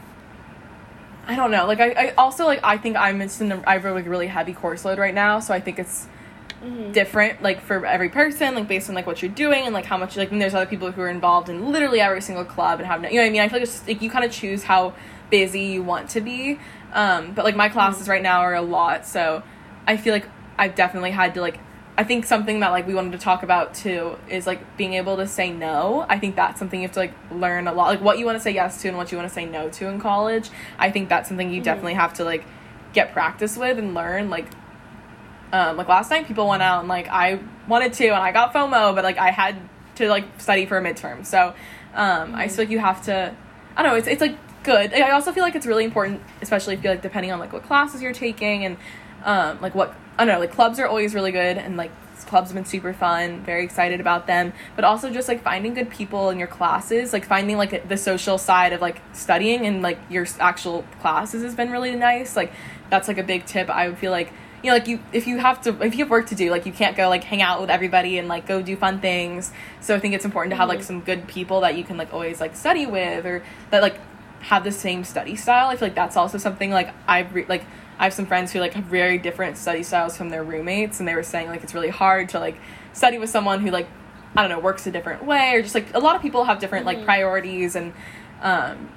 I 1.27 1.37
don't 1.37 1.51
know. 1.51 1.67
Like 1.67 1.81
I, 1.81 1.91
I 1.91 2.15
also 2.17 2.45
like 2.45 2.61
I 2.63 2.77
think 2.77 2.97
I'm 2.97 3.21
in 3.21 3.53
I 3.67 3.73
have 3.73 3.85
a 3.85 3.93
like 3.93 4.07
really 4.07 4.27
heavy 4.27 4.53
course 4.53 4.85
load 4.85 4.99
right 4.99 5.15
now, 5.15 5.41
so 5.41 5.55
I 5.55 5.61
think 5.61 5.79
it's 5.79 6.07
Mm-hmm. 6.65 6.93
different 6.93 7.43
like 7.43 7.61
for 7.61 7.85
every 7.85 8.09
person, 8.09 8.55
like 8.55 8.67
based 8.67 8.89
on 8.89 8.95
like 8.95 9.07
what 9.07 9.21
you're 9.21 9.31
doing 9.31 9.65
and 9.65 9.75
like 9.75 9.85
how 9.85 9.99
much 9.99 10.17
like 10.17 10.33
and 10.33 10.41
there's 10.41 10.55
other 10.55 10.65
people 10.65 10.91
who 10.91 11.03
are 11.03 11.11
involved 11.11 11.51
in 11.51 11.71
literally 11.71 12.01
every 12.01 12.23
single 12.23 12.45
club 12.45 12.79
and 12.79 12.87
have 12.87 13.03
no, 13.03 13.09
you 13.11 13.17
know 13.17 13.21
what 13.21 13.27
I 13.27 13.31
mean? 13.31 13.43
I 13.43 13.49
feel 13.49 13.59
like 13.59 13.69
it's 13.69 13.87
like 13.87 14.01
you 14.01 14.09
kind 14.09 14.25
of 14.25 14.33
choose 14.33 14.63
how 14.63 14.95
busy 15.29 15.61
you 15.61 15.83
want 15.83 16.09
to 16.11 16.23
be. 16.23 16.59
Um, 16.95 17.35
but 17.35 17.45
like 17.45 17.55
my 17.55 17.69
classes 17.69 18.05
mm-hmm. 18.05 18.13
right 18.13 18.23
now 18.23 18.41
are 18.41 18.55
a 18.55 18.63
lot, 18.63 19.07
so 19.07 19.43
I 19.87 19.99
feel 19.99 20.15
like 20.15 20.27
I've 20.57 20.75
definitely 20.75 21.11
had 21.11 21.35
to 21.35 21.43
like 21.43 21.59
I 21.97 22.05
think 22.05 22.25
something 22.25 22.61
that 22.61 22.71
like 22.71 22.87
we 22.87 22.95
wanted 22.95 23.13
to 23.13 23.19
talk 23.19 23.43
about 23.43 23.75
too 23.75 24.17
is 24.29 24.47
like 24.47 24.77
being 24.77 24.95
able 24.95 25.17
to 25.19 25.27
say 25.27 25.53
no. 25.53 26.05
I 26.09 26.19
think 26.19 26.35
that's 26.35 26.59
something 26.59 26.81
you 26.81 26.89
have 26.89 26.95
to 26.95 27.01
like 27.01 27.15
learn 27.31 27.69
a 27.69 27.73
lot. 27.73 27.89
Like 27.89 28.01
what 28.01 28.19
you 28.19 28.27
want 28.27 28.37
to 28.37 28.43
say 28.43 28.51
yes 28.51 28.81
to 28.83 28.89
and 28.89 28.97
what 28.97 29.13
you 29.13 29.19
want 29.19 29.29
to 29.29 29.35
say 29.35 29.45
no 29.45 29.69
to 29.69 29.89
in 29.89 30.01
college. 30.01 30.51
I 30.79 30.91
think 30.91 31.09
that's 31.09 31.29
something 31.29 31.51
you 31.51 31.57
mm-hmm. 31.57 31.65
definitely 31.65 31.95
have 31.95 32.15
to 32.15 32.25
like 32.25 32.45
get 32.95 33.13
practice 33.13 33.57
with 33.57 33.79
and 33.79 33.95
learn. 33.95 34.29
Like 34.29 34.47
um 35.55 35.77
like 35.77 35.87
last 35.87 36.11
night 36.11 36.27
people 36.27 36.49
went 36.49 36.63
out 36.63 36.81
and 36.81 36.89
like 36.89 37.07
I 37.09 37.39
wanted 37.69 37.93
to 37.95 38.07
and 38.07 38.17
I 38.17 38.33
got 38.33 38.53
FOMO, 38.53 38.95
but 38.95 39.05
like 39.05 39.19
I 39.19 39.31
had 39.31 39.57
to 39.97 40.09
like 40.09 40.25
study 40.39 40.67
for 40.67 40.77
a 40.77 40.83
midterm. 40.83 41.25
So 41.25 41.55
um 41.95 42.35
I 42.35 42.49
feel 42.49 42.65
like 42.65 42.71
you 42.71 42.81
have 42.81 43.05
to 43.05 43.35
I 43.77 43.83
don't 43.83 43.93
know, 43.93 43.99
it's 43.99 44.09
it's 44.09 44.21
like 44.21 44.37
good. 44.65 44.93
I 44.93 45.11
also 45.11 45.31
feel 45.33 45.45
like 45.45 45.55
it's 45.55 45.67
really 45.67 45.85
important, 45.85 46.23
especially 46.43 46.75
if 46.75 46.83
you 46.83 46.91
like 46.91 47.03
depending 47.03 47.31
on 47.31 47.39
like 47.39 47.53
what 47.53 47.63
classes 47.63 48.03
you're 48.03 48.13
taking 48.13 48.65
and 48.65 48.77
um 49.23 49.61
like 49.61 49.77
what 49.77 49.95
I 50.19 50.25
don't 50.25 50.35
know, 50.35 50.41
like 50.41 50.53
clubs 50.53 50.81
are 50.81 50.89
always 50.89 51.15
really 51.15 51.31
good 51.31 51.57
and 51.57 51.77
like 51.77 51.93
clubs 52.27 52.51
have 52.51 52.55
been 52.57 52.65
super 52.65 52.93
fun, 52.93 53.45
very 53.45 53.63
excited 53.63 54.01
about 54.01 54.27
them, 54.27 54.53
but 54.75 54.85
also 54.85 55.11
just 55.11 55.29
like 55.29 55.43
finding 55.43 55.75
good 55.75 55.91
people 55.91 56.31
in 56.31 56.39
your 56.39 56.49
classes, 56.49 57.13
like 57.13 57.25
finding 57.25 57.57
like 57.57 57.89
the 57.89 57.97
social 57.97 58.39
side 58.39 58.73
of 58.73 58.81
like 58.81 59.01
studying 59.13 59.67
and 59.67 59.83
like 59.83 59.99
your 60.11 60.27
actual 60.41 60.85
classes 61.01 61.45
has 61.45 61.55
been 61.55 61.71
really 61.71 61.95
nice. 61.95 62.35
Like 62.35 62.53
that's 62.91 63.07
like 63.07 63.19
a 63.19 63.23
big 63.23 63.47
tip. 63.47 63.71
I 63.71 63.89
would 63.89 63.99
feel 63.99 64.11
like 64.11 64.33
you 64.65 64.71
know, 64.71 64.77
like 64.79 64.89
you 64.89 64.99
if 65.13 65.27
you 65.27 65.37
have 65.37 65.61
to 65.63 65.79
if 65.85 65.95
you 65.95 66.05
have 66.05 66.11
work 66.11 66.27
to 66.29 66.35
do, 66.35 66.51
like 66.51 66.65
you 66.65 66.73
can't 66.73 66.97
go 66.97 67.11
like 67.11 67.23
hang 67.23 67.43
out 67.43 67.61
with 67.61 67.69
everybody 67.69 68.17
and 68.17 68.29
like 68.29 68.47
go 68.47 68.63
do 68.63 68.77
fun 68.77 68.99
things. 68.99 69.53
So 69.81 69.95
I 69.95 70.01
think 70.01 70.15
it's 70.15 70.25
important 70.25 70.53
to 70.53 70.57
have 70.57 70.71
like 70.71 70.83
some 70.83 71.03
good 71.03 71.29
people 71.29 71.61
that 71.61 71.77
you 71.77 71.85
can 71.85 71.99
like 71.99 72.15
always 72.15 72.41
like 72.41 72.57
study 72.57 72.87
with 72.87 73.27
or 73.27 73.45
that 73.71 73.83
like 73.83 74.01
have 74.41 74.65
the 74.65 74.73
same 74.73 75.05
study 75.05 75.37
style. 75.37 75.69
I 75.69 75.77
feel 75.77 75.89
like 75.89 75.95
that's 75.95 76.17
also 76.17 76.39
something 76.39 76.71
like 76.71 76.95
I've 77.07 77.35
re- 77.35 77.45
like 77.47 77.67
I 77.99 78.05
have 78.05 78.15
some 78.15 78.25
friends 78.25 78.53
who 78.53 78.61
like 78.61 78.73
have 78.73 78.85
very 78.85 79.19
different 79.19 79.59
study 79.59 79.83
styles 79.83 80.17
from 80.17 80.31
their 80.31 80.43
roommates, 80.43 80.99
and 80.99 81.07
they 81.07 81.15
were 81.15 81.23
saying 81.23 81.49
like 81.49 81.63
it's 81.63 81.75
really 81.75 81.91
hard 81.91 82.31
to 82.31 82.41
like 82.41 82.57
study 82.95 83.19
with 83.19 83.29
someone 83.29 83.61
who 83.61 83.71
like 83.71 83.87
I 84.35 84.41
don't 84.41 84.51
know 84.51 84.61
works 84.61 84.87
a 84.87 84.91
different 84.91 85.27
way, 85.27 85.57
or 85.57 85.61
just 85.61 85.75
like 85.75 85.93
a 85.93 85.99
lot 85.99 86.17
of 86.17 86.23
people 86.23 86.45
have 86.45 86.59
different 86.59 86.87
like 86.87 87.05
priorities, 87.05 87.77
and 87.77 87.93
um, 88.41 88.89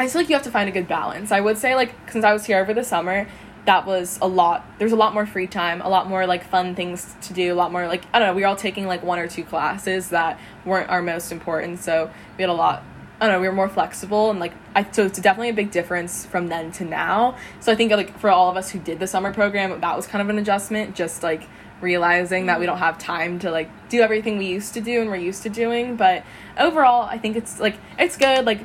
I 0.00 0.08
feel 0.08 0.20
like 0.20 0.28
you 0.28 0.34
have 0.34 0.44
to 0.44 0.50
find 0.50 0.68
a 0.68 0.72
good 0.72 0.88
balance. 0.88 1.30
I 1.30 1.40
would 1.40 1.58
say 1.58 1.76
like 1.76 1.94
since 2.10 2.24
I 2.24 2.32
was 2.32 2.44
here 2.44 2.58
over 2.58 2.74
the 2.74 2.82
summer, 2.82 3.28
that 3.66 3.84
was 3.84 4.18
a 4.22 4.26
lot. 4.26 4.64
There's 4.78 4.92
a 4.92 4.96
lot 4.96 5.12
more 5.12 5.26
free 5.26 5.46
time, 5.46 5.82
a 5.82 5.88
lot 5.88 6.08
more 6.08 6.26
like 6.26 6.48
fun 6.48 6.74
things 6.74 7.14
to 7.22 7.32
do, 7.34 7.52
a 7.52 7.54
lot 7.54 7.72
more 7.72 7.86
like 7.86 8.04
I 8.12 8.18
don't 8.18 8.28
know. 8.28 8.34
We 8.34 8.42
were 8.42 8.48
all 8.48 8.56
taking 8.56 8.86
like 8.86 9.02
one 9.02 9.18
or 9.18 9.28
two 9.28 9.44
classes 9.44 10.10
that 10.10 10.38
weren't 10.64 10.88
our 10.88 11.02
most 11.02 11.32
important, 11.32 11.80
so 11.80 12.10
we 12.36 12.42
had 12.42 12.50
a 12.50 12.54
lot. 12.54 12.82
I 13.20 13.26
don't 13.26 13.36
know. 13.36 13.40
We 13.40 13.48
were 13.48 13.54
more 13.54 13.68
flexible 13.68 14.30
and 14.30 14.38
like 14.38 14.52
I. 14.74 14.90
So 14.90 15.04
it's 15.04 15.18
definitely 15.18 15.50
a 15.50 15.54
big 15.54 15.70
difference 15.70 16.24
from 16.24 16.48
then 16.48 16.70
to 16.72 16.84
now. 16.84 17.36
So 17.60 17.72
I 17.72 17.74
think 17.74 17.90
like 17.92 18.18
for 18.18 18.30
all 18.30 18.50
of 18.50 18.56
us 18.56 18.70
who 18.70 18.78
did 18.78 19.00
the 19.00 19.06
summer 19.06 19.32
program, 19.32 19.80
that 19.80 19.96
was 19.96 20.06
kind 20.06 20.22
of 20.22 20.28
an 20.28 20.38
adjustment. 20.38 20.94
Just 20.94 21.22
like 21.22 21.48
realizing 21.80 22.46
that 22.46 22.58
we 22.58 22.66
mm-hmm. 22.66 22.72
don't 22.72 22.78
have 22.78 22.98
time 22.98 23.38
to 23.40 23.50
like 23.50 23.70
do 23.88 24.00
everything 24.00 24.38
we 24.38 24.46
used 24.46 24.74
to 24.74 24.80
do 24.80 25.00
and 25.00 25.10
we're 25.10 25.16
used 25.16 25.42
to 25.42 25.48
doing. 25.48 25.96
But 25.96 26.24
overall, 26.58 27.02
I 27.02 27.18
think 27.18 27.36
it's 27.36 27.58
like 27.58 27.78
it's 27.98 28.16
good. 28.16 28.44
Like 28.44 28.60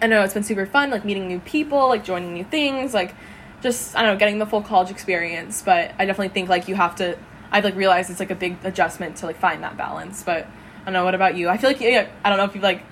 I 0.00 0.06
know 0.06 0.22
it's 0.22 0.34
been 0.34 0.44
super 0.44 0.66
fun, 0.66 0.90
like 0.90 1.04
meeting 1.04 1.28
new 1.28 1.40
people, 1.40 1.88
like 1.88 2.04
joining 2.04 2.34
new 2.34 2.44
things, 2.44 2.94
like 2.94 3.14
just 3.62 3.96
I 3.96 4.02
don't 4.02 4.14
know, 4.14 4.18
getting 4.18 4.38
the 4.38 4.46
full 4.46 4.62
college 4.62 4.90
experience. 4.90 5.62
But 5.62 5.92
I 5.98 6.06
definitely 6.06 6.28
think 6.30 6.48
like 6.48 6.68
you 6.68 6.74
have 6.74 6.96
to. 6.96 7.16
I've 7.50 7.64
like 7.64 7.76
realized 7.76 8.10
it's 8.10 8.20
like 8.20 8.30
a 8.30 8.34
big 8.34 8.56
adjustment 8.64 9.16
to 9.16 9.26
like 9.26 9.38
find 9.38 9.62
that 9.62 9.76
balance. 9.76 10.22
But 10.22 10.46
I 10.82 10.84
don't 10.86 10.94
know. 10.94 11.04
What 11.04 11.14
about 11.14 11.36
you? 11.36 11.48
I 11.48 11.56
feel 11.56 11.70
like 11.70 11.80
yeah, 11.80 12.08
I 12.24 12.28
don't 12.28 12.38
know 12.38 12.44
if 12.44 12.54
you've 12.54 12.62
like 12.64 12.82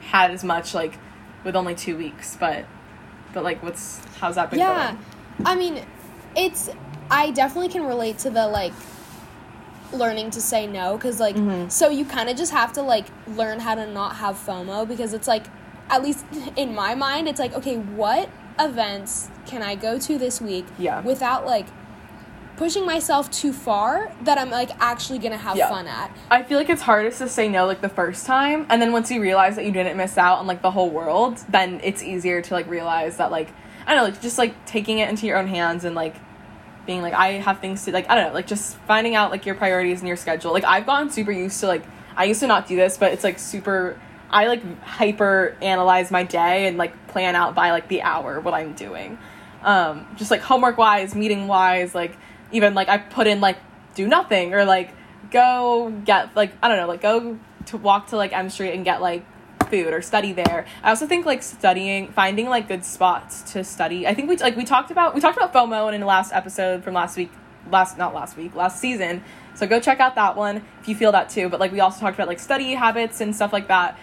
had 0.00 0.30
as 0.30 0.42
much 0.44 0.74
like 0.74 0.98
with 1.44 1.56
only 1.56 1.74
two 1.74 1.96
weeks, 1.96 2.36
but 2.38 2.66
but 3.32 3.42
like 3.44 3.62
what's 3.62 3.98
how's 4.18 4.34
that 4.34 4.50
been 4.50 4.58
yeah 4.58 4.92
going? 4.92 5.46
i 5.46 5.54
mean 5.56 5.82
it's 6.36 6.68
i 7.10 7.30
definitely 7.30 7.70
can 7.70 7.82
relate 7.86 8.18
to 8.18 8.28
the 8.28 8.46
like 8.46 8.74
learning 9.92 10.30
to 10.30 10.40
say 10.40 10.66
no 10.66 10.96
because 10.98 11.18
like 11.18 11.34
Mm-hmm. 11.36 11.68
so 11.70 11.88
you 11.88 12.04
kind 12.04 12.28
of 12.28 12.36
just 12.36 12.52
have 12.52 12.74
to 12.74 12.82
like 12.82 13.06
learn 13.26 13.58
how 13.58 13.74
to 13.74 13.86
not 13.86 14.16
have 14.16 14.36
fomo 14.36 14.86
because 14.86 15.14
it's 15.14 15.26
like 15.26 15.46
at 15.88 16.02
least 16.02 16.24
in 16.56 16.74
my 16.74 16.94
mind 16.94 17.26
it's 17.26 17.40
like 17.40 17.54
okay 17.54 17.76
what 17.78 18.28
events 18.68 19.28
can 19.46 19.62
i 19.62 19.74
go 19.74 19.98
to 19.98 20.18
this 20.18 20.40
week 20.40 20.66
Yeah. 20.78 21.00
without 21.02 21.44
like 21.46 21.66
pushing 22.56 22.84
myself 22.86 23.30
too 23.30 23.52
far 23.52 24.12
that 24.22 24.38
i'm 24.38 24.50
like 24.50 24.70
actually 24.80 25.18
gonna 25.18 25.36
have 25.36 25.56
Yeah. 25.56 25.68
fun 25.68 25.86
at 25.86 26.10
I 26.30 26.42
feel 26.42 26.58
like 26.58 26.68
it's 26.70 26.82
hardest 26.82 27.18
to 27.18 27.28
say 27.28 27.48
no 27.48 27.66
like 27.66 27.80
the 27.80 27.88
first 27.88 28.24
time, 28.26 28.66
and 28.70 28.80
then 28.80 28.92
once 28.92 29.10
you 29.10 29.20
realize 29.20 29.56
that 29.56 29.64
you 29.66 29.72
didn't 29.72 29.96
miss 29.96 30.16
out 30.16 30.38
on 30.38 30.46
like 30.46 30.62
the 30.62 30.70
whole 30.70 30.88
world, 30.90 31.38
then 31.48 31.80
it's 31.84 32.02
easier 32.02 32.40
to 32.40 32.54
like 32.54 32.68
realize 32.68 33.16
that 33.18 33.30
like 33.30 33.48
I 33.86 33.94
don't 33.94 33.98
know, 34.04 34.10
like 34.12 34.22
just 34.22 34.38
like 34.38 34.64
taking 34.64 34.98
it 35.00 35.08
into 35.10 35.26
your 35.26 35.36
own 35.38 35.46
hands 35.46 35.84
and 35.84 35.94
like 35.94 36.14
being 36.86 37.02
like 37.02 37.12
I 37.14 37.32
have 37.32 37.58
things 37.60 37.84
to 37.84 37.92
like 37.92 38.08
I 38.08 38.14
don't 38.14 38.28
know, 38.28 38.32
like 38.34 38.46
just 38.46 38.76
finding 38.86 39.14
out 39.14 39.30
like 39.30 39.44
your 39.44 39.54
priorities 39.54 39.98
and 40.00 40.08
your 40.08 40.16
schedule. 40.16 40.52
Like 40.52 40.64
I've 40.64 40.86
gotten 40.86 41.10
super 41.10 41.32
used 41.32 41.60
to 41.60 41.66
like 41.66 41.82
I 42.16 42.24
used 42.24 42.40
to 42.40 42.46
not 42.46 42.66
do 42.66 42.76
this, 42.76 42.96
but 42.96 43.12
it's 43.12 43.24
like 43.24 43.38
super 43.38 44.00
I 44.32 44.46
like 44.46 44.82
hyper 44.82 45.56
analyze 45.60 46.10
my 46.10 46.22
day 46.22 46.66
and 46.66 46.78
like 46.78 47.08
plan 47.08 47.36
out 47.36 47.54
by 47.54 47.70
like 47.70 47.88
the 47.88 48.02
hour 48.02 48.40
what 48.40 48.54
I'm 48.54 48.72
doing. 48.74 49.18
Um 49.62 50.06
just 50.16 50.30
like 50.30 50.40
homework 50.40 50.78
wise, 50.78 51.14
meeting 51.14 51.46
wise, 51.48 51.94
like 51.94 52.16
even 52.50 52.74
like 52.74 52.88
I 52.88 52.98
put 52.98 53.26
in 53.26 53.40
like 53.40 53.58
do 53.94 54.06
nothing 54.06 54.54
or 54.54 54.64
like 54.64 54.94
go 55.30 55.90
get 56.04 56.34
like 56.34 56.52
I 56.62 56.68
don't 56.68 56.78
know, 56.78 56.86
like 56.86 57.02
go 57.02 57.38
to 57.66 57.76
walk 57.76 58.08
to 58.08 58.16
like 58.16 58.32
M 58.32 58.50
Street 58.50 58.72
and 58.72 58.84
get 58.84 59.00
like 59.00 59.24
food 59.68 59.92
or 59.92 60.02
study 60.02 60.32
there. 60.32 60.66
I 60.82 60.90
also 60.90 61.06
think 61.06 61.24
like 61.24 61.42
studying, 61.42 62.08
finding 62.12 62.48
like 62.48 62.68
good 62.68 62.84
spots 62.84 63.52
to 63.52 63.64
study. 63.64 64.06
I 64.06 64.14
think 64.14 64.28
we 64.28 64.36
like 64.36 64.56
we 64.56 64.64
talked 64.64 64.90
about 64.90 65.14
we 65.14 65.20
talked 65.20 65.36
about 65.36 65.52
FOMO 65.52 65.92
in 65.92 66.00
the 66.00 66.06
last 66.06 66.32
episode 66.32 66.84
from 66.84 66.94
last 66.94 67.16
week, 67.16 67.32
last 67.70 67.98
not 67.98 68.14
last 68.14 68.36
week, 68.36 68.54
last 68.54 68.80
season. 68.80 69.24
So 69.54 69.66
go 69.66 69.80
check 69.80 70.00
out 70.00 70.14
that 70.14 70.36
one 70.36 70.62
if 70.80 70.88
you 70.88 70.94
feel 70.94 71.12
that 71.12 71.30
too. 71.30 71.48
But 71.48 71.60
like 71.60 71.72
we 71.72 71.80
also 71.80 72.00
talked 72.00 72.16
about 72.16 72.28
like 72.28 72.40
study 72.40 72.72
habits 72.74 73.20
and 73.20 73.34
stuff 73.34 73.52
like 73.52 73.68
that 73.68 73.98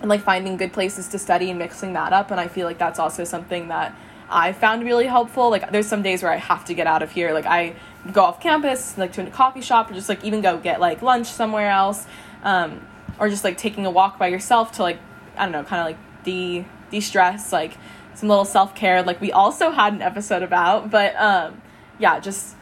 and 0.00 0.08
like 0.08 0.20
finding 0.22 0.56
good 0.56 0.72
places 0.72 1.08
to 1.08 1.18
study 1.18 1.50
and 1.50 1.58
mixing 1.58 1.92
that 1.94 2.12
up 2.12 2.30
and 2.30 2.38
i 2.40 2.46
feel 2.48 2.66
like 2.66 2.78
that's 2.78 2.98
also 2.98 3.24
something 3.24 3.68
that 3.68 3.94
I 4.30 4.52
found 4.52 4.84
really 4.84 5.06
helpful. 5.06 5.48
Like 5.48 5.72
there's 5.72 5.86
some 5.86 6.02
days 6.02 6.22
where 6.22 6.30
I 6.30 6.36
have 6.36 6.66
to 6.66 6.74
get 6.74 6.86
out 6.86 7.02
of 7.02 7.10
here. 7.12 7.32
Like 7.32 7.46
I 7.46 7.74
go 8.12 8.24
off 8.24 8.40
campus, 8.42 8.98
like 8.98 9.12
to 9.14 9.26
a 9.26 9.30
coffee 9.30 9.62
shop, 9.62 9.90
or 9.90 9.94
just 9.94 10.06
like 10.10 10.22
even 10.22 10.42
go 10.42 10.58
get 10.58 10.80
like 10.80 11.00
lunch 11.00 11.28
somewhere 11.28 11.70
else, 11.70 12.06
um, 12.42 12.86
or 13.18 13.30
just 13.30 13.42
like 13.42 13.56
taking 13.56 13.86
a 13.86 13.90
walk 13.90 14.18
by 14.18 14.26
yourself 14.26 14.72
to 14.72 14.82
like 14.82 14.98
I 15.38 15.44
don't 15.44 15.52
know, 15.52 15.64
kind 15.64 15.80
of 15.80 15.86
like 15.86 16.24
de 16.24 16.66
de 16.90 17.00
stress, 17.00 17.54
like 17.54 17.78
some 18.14 18.28
little 18.28 18.44
self 18.44 18.74
care. 18.74 19.02
Like 19.02 19.18
we 19.18 19.32
also 19.32 19.70
had 19.70 19.94
an 19.94 20.02
episode 20.02 20.42
about, 20.42 20.90
but 20.90 21.16
um, 21.16 21.62
yeah, 21.98 22.20
just 22.20 22.54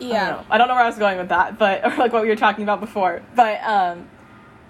I 0.00 0.04
Yeah. 0.04 0.28
don't 0.28 0.38
know. 0.38 0.46
I 0.50 0.58
don't 0.58 0.68
know 0.68 0.74
where 0.74 0.84
I 0.84 0.86
was 0.86 0.98
going 0.98 1.18
with 1.18 1.30
that, 1.30 1.58
but 1.58 1.84
or 1.84 1.96
like 1.96 2.12
what 2.12 2.22
we 2.22 2.28
were 2.28 2.36
talking 2.36 2.62
about 2.62 2.78
before. 2.78 3.22
But 3.34 3.60
um 3.64 4.08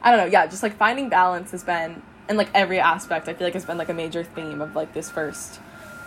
I 0.03 0.11
don't 0.11 0.19
know, 0.19 0.33
yeah, 0.33 0.47
just 0.47 0.63
like 0.63 0.77
finding 0.77 1.09
balance 1.09 1.53
has 1.53 1.63
been 1.65 2.03
in 2.29 2.37
like 2.37 2.49
every 2.55 2.81
aspect, 2.81 3.29
I 3.29 3.35
feel 3.35 3.47
like 3.47 3.55
has 3.55 3.65
been 3.65 3.79
like 3.79 3.89
a 3.89 3.95
major 3.95 4.25
theme 4.25 4.61
of 4.61 4.75
like 4.75 4.93
this 4.95 5.11
first 5.11 5.61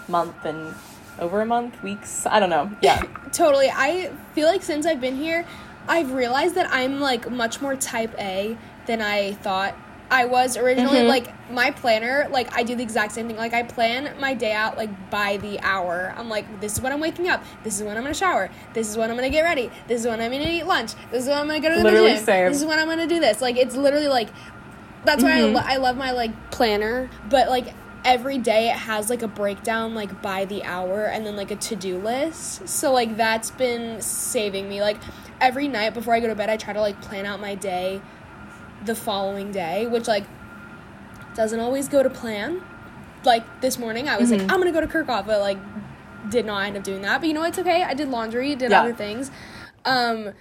month 0.08 0.46
and 0.46 0.76
over 1.20 1.42
a 1.42 1.46
month, 1.46 1.82
weeks. 1.82 2.26
I 2.26 2.40
don't 2.40 2.50
know. 2.50 2.72
Yeah. 2.82 3.02
Totally. 3.32 3.70
I 3.72 4.12
feel 4.34 4.48
like 4.48 4.64
since 4.64 4.86
I've 4.86 5.02
been 5.02 5.16
here, 5.16 5.46
I've 5.88 6.12
realized 6.12 6.56
that 6.56 6.68
I'm 6.72 7.00
like 7.00 7.30
much 7.30 7.62
more 7.62 7.76
type 7.76 8.14
A 8.20 8.58
than 8.86 9.02
I 9.02 9.34
thought 9.34 9.76
I 10.12 10.26
was 10.26 10.56
originally. 10.58 11.00
Mhm. 11.00 11.08
Like 11.08 11.52
my 11.52 11.72
planner, 11.72 12.28
like 12.32 12.56
I 12.56 12.64
do 12.64 12.76
the 12.76 12.84
exact 12.84 13.12
same 13.14 13.28
thing. 13.28 13.38
Like 13.38 13.54
I 13.54 13.64
plan 13.64 14.14
my 14.20 14.34
day 14.34 14.52
out 14.54 14.78
like 14.78 15.10
by 15.10 15.38
the 15.38 15.60
hour. 15.62 16.14
I'm 16.18 16.30
like, 16.30 16.62
this 16.62 16.74
is 16.74 16.82
when 16.82 16.92
I'm 16.94 17.00
waking 17.00 17.28
up. 17.28 17.44
This 17.64 17.78
is 17.78 17.84
when 17.84 17.98
I'm 17.98 18.04
gonna 18.04 18.14
shower. 18.14 18.50
This 18.74 18.88
is 18.90 18.98
when 18.98 19.10
I'm 19.10 19.16
gonna 19.16 19.30
get 19.30 19.42
ready. 19.42 19.72
This 19.88 20.02
is 20.02 20.08
when 20.08 20.22
I'm 20.22 20.32
gonna 20.32 20.44
eat 20.50 20.66
lunch. 20.68 20.94
This 21.12 21.24
is 21.24 21.30
when 21.30 21.38
I'm 21.40 21.48
gonna 21.48 21.60
go 21.60 21.70
to 21.70 21.76
the 21.78 21.84
Literally 21.84 22.16
gym. 22.16 22.24
same. 22.24 22.48
This 22.52 22.62
is 22.62 22.66
when 22.66 22.78
I'm 22.80 22.88
gonna 22.88 23.08
do 23.08 23.20
this. 23.20 23.42
Like 23.42 23.58
it's 23.58 23.76
literally 23.76 24.08
like 24.08 24.30
that's 25.06 25.24
why 25.24 25.34
I, 25.38 25.42
Mhm. 25.42 25.54
lo- 25.54 25.64
I 25.64 25.78
love 25.78 25.98
my 25.98 26.12
like 26.12 26.52
planner 26.52 27.10
but 27.30 27.48
like 27.50 27.68
every 28.04 28.38
day 28.40 28.70
it 28.70 28.76
has 28.76 29.10
like 29.10 29.22
a 29.24 29.28
breakdown 29.28 29.94
like 29.96 30.22
by 30.22 30.46
the 30.46 30.64
hour 30.64 31.06
and 31.06 31.26
then 31.26 31.36
like 31.36 31.50
a 31.52 31.56
to-do 31.56 31.98
list 32.00 32.68
so 32.68 32.92
like 32.92 33.16
that's 33.18 33.50
been 33.52 34.00
saving 34.02 34.68
me 34.70 34.82
like 34.82 34.98
every 35.42 35.68
night 35.68 35.94
before 35.94 36.14
i 36.14 36.20
go 36.20 36.28
to 36.28 36.36
bed 36.36 36.50
i 36.50 36.56
try 36.58 36.72
to 36.74 36.80
like 36.82 37.00
plan 37.02 37.26
out 37.26 37.40
my 37.40 37.54
day 37.56 38.00
the 38.84 38.96
following 38.96 39.52
day 39.52 39.88
which 39.88 40.08
like 40.08 40.26
doesn't 41.36 41.60
always 41.60 41.88
go 41.88 42.02
to 42.04 42.10
plan. 42.10 42.62
Like 43.24 43.62
this 43.62 43.80
morning 43.80 44.08
i 44.08 44.18
was 44.18 44.30
like 44.32 44.42
Mhm. 44.42 44.52
i'm 44.52 44.60
gonna 44.60 44.72
go 44.72 44.82
to 44.82 44.88
Kerckhoff 44.88 45.26
but 45.26 45.40
like 45.42 45.58
did 46.30 46.46
not 46.46 46.66
end 46.66 46.78
up 46.78 46.84
doing 46.84 47.02
that. 47.04 47.22
But 47.22 47.28
you 47.28 47.34
know 47.34 47.44
it's 47.44 47.60
okay. 47.60 47.84
I 47.84 47.94
did 47.94 48.10
laundry 48.10 48.56
did 48.56 48.72
Yeah. 48.72 48.82
other 48.82 48.94
things. 48.94 49.32
Um 49.86 50.34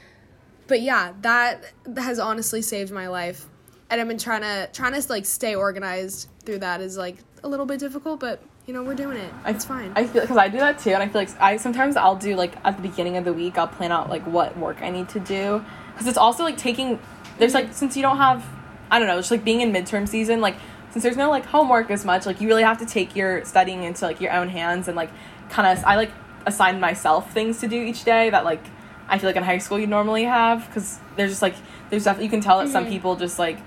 but 0.66 0.80
yeah 0.82 1.12
that 1.22 1.72
has 1.96 2.18
honestly 2.18 2.62
saved 2.62 2.92
my 2.92 3.06
life. 3.08 3.46
And 3.90 4.00
i've 4.00 4.08
been 4.08 4.18
trying 4.18 4.42
to 4.42 4.68
trying 4.72 4.92
to 5.00 5.02
like 5.12 5.24
stay 5.26 5.54
organized 5.54 6.28
through 6.44 6.58
that 6.58 6.80
is 6.80 6.96
like 6.98 7.16
a 7.42 7.48
little 7.48 7.66
bit 7.66 7.78
difficult 7.80 8.20
but 8.20 8.40
you 8.66 8.72
know 8.74 8.82
we're 8.82 8.94
doing 8.94 9.16
it. 9.18 9.32
I- 9.44 9.50
it's 9.50 9.64
fine. 9.64 9.92
I 9.94 10.06
feel 10.06 10.22
because 10.22 10.38
I 10.38 10.48
do 10.48 10.56
that 10.58 10.78
too, 10.78 10.90
and 10.90 11.02
I 11.02 11.08
feel 11.08 11.20
like 11.20 11.28
I 11.40 11.58
sometimes 11.58 11.96
I'll 11.96 12.16
do 12.16 12.34
like 12.34 12.54
at 12.64 12.76
the 12.76 12.82
beginning 12.82 13.16
of 13.18 13.24
the 13.24 13.32
week 13.32 13.58
I'll 13.58 13.68
plan 13.68 13.92
out 13.92 14.08
like 14.08 14.22
what 14.26 14.56
work 14.58 14.78
I 14.82 14.88
need 14.90 15.08
to 15.10 15.20
do. 15.20 15.62
Because 15.92 16.06
it's 16.06 16.16
also 16.18 16.44
like 16.44 16.56
taking 16.56 16.98
there's 17.38 17.54
like 17.54 17.72
since 17.72 17.96
you 17.96 18.02
don't 18.02 18.16
have 18.18 18.44
I 18.90 18.98
don't 18.98 19.08
know 19.08 19.16
just 19.18 19.30
like 19.30 19.44
being 19.44 19.60
in 19.60 19.72
midterm 19.72 20.08
season 20.08 20.40
like 20.40 20.56
since 20.90 21.02
there's 21.02 21.16
no 21.16 21.30
like 21.30 21.44
homework 21.46 21.90
as 21.90 22.04
much 22.04 22.26
like 22.26 22.40
you 22.40 22.46
really 22.48 22.62
have 22.62 22.78
to 22.78 22.86
take 22.86 23.16
your 23.16 23.44
studying 23.44 23.82
into 23.82 24.04
like 24.04 24.20
your 24.20 24.32
own 24.32 24.48
hands 24.48 24.86
and 24.88 24.96
like 24.96 25.10
kind 25.50 25.66
of 25.76 25.84
I 25.84 25.96
like 25.96 26.10
assign 26.46 26.78
myself 26.80 27.32
things 27.32 27.58
to 27.60 27.68
do 27.68 27.76
each 27.80 28.04
day 28.04 28.30
that 28.30 28.44
like 28.44 28.62
I 29.08 29.18
feel 29.18 29.28
like 29.28 29.36
in 29.36 29.42
high 29.42 29.58
school 29.58 29.78
you 29.78 29.86
normally 29.86 30.24
have 30.24 30.66
because 30.66 30.98
there's 31.16 31.30
just 31.32 31.42
like 31.42 31.54
there's 31.90 32.04
definitely 32.04 32.26
you 32.26 32.30
can 32.30 32.40
tell 32.40 32.58
that 32.60 32.68
some 32.68 32.86
Mhm. 32.86 32.90
people 32.90 33.16
just 33.16 33.38
like 33.38 33.58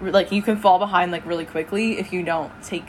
re- 0.00 0.10
like 0.10 0.32
you 0.32 0.42
can 0.42 0.56
fall 0.56 0.78
behind 0.78 1.12
like 1.12 1.26
really 1.26 1.44
quickly 1.44 1.98
if 1.98 2.12
you 2.12 2.22
don't 2.22 2.50
take 2.62 2.84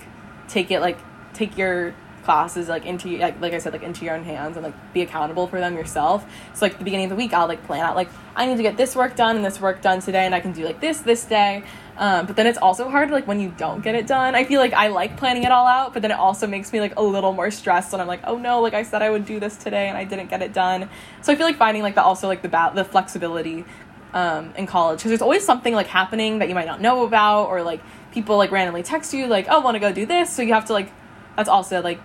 take 0.47 0.71
it 0.71 0.79
like 0.79 0.97
take 1.33 1.57
your 1.57 1.93
classes 2.23 2.69
like 2.69 2.85
into 2.85 3.17
like, 3.17 3.39
like 3.41 3.53
I 3.53 3.57
said 3.57 3.73
like 3.73 3.83
into 3.83 4.05
your 4.05 4.15
own 4.15 4.23
hands 4.23 4.55
and 4.57 4.63
like 4.63 4.93
be 4.93 5.01
accountable 5.01 5.47
for 5.47 5.59
them 5.59 5.75
yourself. 5.75 6.25
So 6.53 6.65
like 6.65 6.77
the 6.77 6.83
beginning 6.83 7.05
of 7.05 7.09
the 7.11 7.15
week 7.15 7.33
I'll 7.33 7.47
like 7.47 7.65
plan 7.65 7.81
out 7.81 7.95
like 7.95 8.09
I 8.35 8.45
need 8.45 8.57
to 8.57 8.63
get 8.63 8.77
this 8.77 8.95
work 8.95 9.15
done 9.15 9.35
and 9.35 9.45
this 9.45 9.59
work 9.59 9.81
done 9.81 10.01
today 10.01 10.25
and 10.25 10.33
I 10.33 10.39
can 10.39 10.51
do 10.51 10.65
like 10.65 10.79
this 10.79 10.99
this 10.99 11.25
day. 11.25 11.63
Um, 11.95 12.25
but 12.25 12.35
then 12.35 12.47
it's 12.47 12.57
also 12.57 12.89
hard 12.89 13.11
like 13.11 13.27
when 13.27 13.39
you 13.39 13.53
don't 13.55 13.83
get 13.83 13.93
it 13.93 14.07
done. 14.07 14.33
I 14.33 14.45
feel 14.45 14.59
like 14.59 14.73
I 14.73 14.87
like 14.87 15.17
planning 15.17 15.43
it 15.43 15.51
all 15.51 15.67
out, 15.67 15.93
but 15.93 16.01
then 16.01 16.11
it 16.11 16.17
also 16.17 16.47
makes 16.47 16.73
me 16.73 16.79
like 16.79 16.95
a 16.97 17.03
little 17.03 17.33
more 17.33 17.51
stressed 17.51 17.91
when 17.91 18.01
I'm 18.01 18.07
like, 18.07 18.21
oh 18.23 18.37
no, 18.37 18.61
like 18.61 18.73
I 18.73 18.83
said 18.83 19.01
I 19.01 19.09
would 19.09 19.25
do 19.25 19.39
this 19.39 19.55
today 19.57 19.89
and 19.89 19.97
I 19.97 20.03
didn't 20.03 20.29
get 20.29 20.41
it 20.41 20.53
done. 20.53 20.89
So 21.21 21.31
I 21.31 21.35
feel 21.35 21.45
like 21.45 21.57
finding 21.57 21.83
like 21.83 21.95
the 21.95 22.03
also 22.03 22.27
like 22.27 22.41
the 22.41 22.49
ba- 22.49 22.71
the 22.73 22.83
flexibility 22.83 23.65
um, 24.13 24.53
in 24.55 24.65
college 24.67 24.99
because 24.99 25.09
there's 25.09 25.21
always 25.21 25.43
something 25.43 25.73
like 25.73 25.87
happening 25.87 26.39
that 26.39 26.49
you 26.49 26.55
might 26.55 26.67
not 26.67 26.79
know 26.81 27.03
about 27.03 27.47
or 27.47 27.63
like 27.63 27.81
people 28.11 28.37
like 28.37 28.51
randomly 28.51 28.83
text 28.83 29.13
you 29.13 29.25
like 29.27 29.47
oh 29.49 29.59
want 29.61 29.75
to 29.75 29.79
go 29.79 29.91
do 29.91 30.05
this 30.05 30.31
so 30.31 30.43
you 30.43 30.53
have 30.53 30.65
to 30.65 30.73
like 30.73 30.91
that's 31.35 31.49
also 31.49 31.81
like 31.81 31.99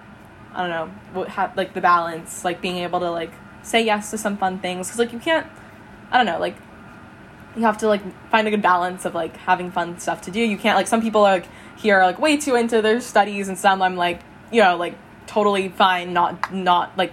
i 0.54 0.60
don't 0.60 0.70
know 0.70 0.86
what 1.12 1.28
ha- 1.28 1.52
like 1.56 1.74
the 1.74 1.80
balance 1.80 2.44
like 2.44 2.60
being 2.60 2.76
able 2.78 3.00
to 3.00 3.10
like 3.10 3.32
say 3.62 3.84
yes 3.84 4.10
to 4.10 4.18
some 4.18 4.36
fun 4.36 4.58
things 4.58 4.88
because 4.88 4.98
like 4.98 5.12
you 5.12 5.18
can't 5.18 5.46
i 6.10 6.16
don't 6.16 6.26
know 6.26 6.38
like 6.38 6.56
you 7.56 7.62
have 7.62 7.78
to 7.78 7.88
like 7.88 8.02
find 8.30 8.46
a 8.46 8.50
good 8.50 8.62
balance 8.62 9.04
of 9.04 9.14
like 9.14 9.36
having 9.38 9.70
fun 9.70 9.98
stuff 9.98 10.20
to 10.22 10.30
do. 10.30 10.40
You 10.40 10.56
can't 10.56 10.76
like 10.76 10.86
some 10.86 11.02
people 11.02 11.24
are 11.24 11.38
like 11.38 11.48
here 11.76 11.96
are 11.98 12.04
like 12.06 12.18
way 12.18 12.36
too 12.36 12.54
into 12.54 12.80
their 12.82 13.00
studies 13.00 13.48
and 13.48 13.58
some 13.58 13.82
i'm 13.82 13.96
like 13.96 14.20
you 14.52 14.62
know 14.62 14.76
like 14.76 14.94
totally 15.26 15.68
fine 15.68 16.12
not 16.12 16.52
not 16.52 16.96
like 16.96 17.12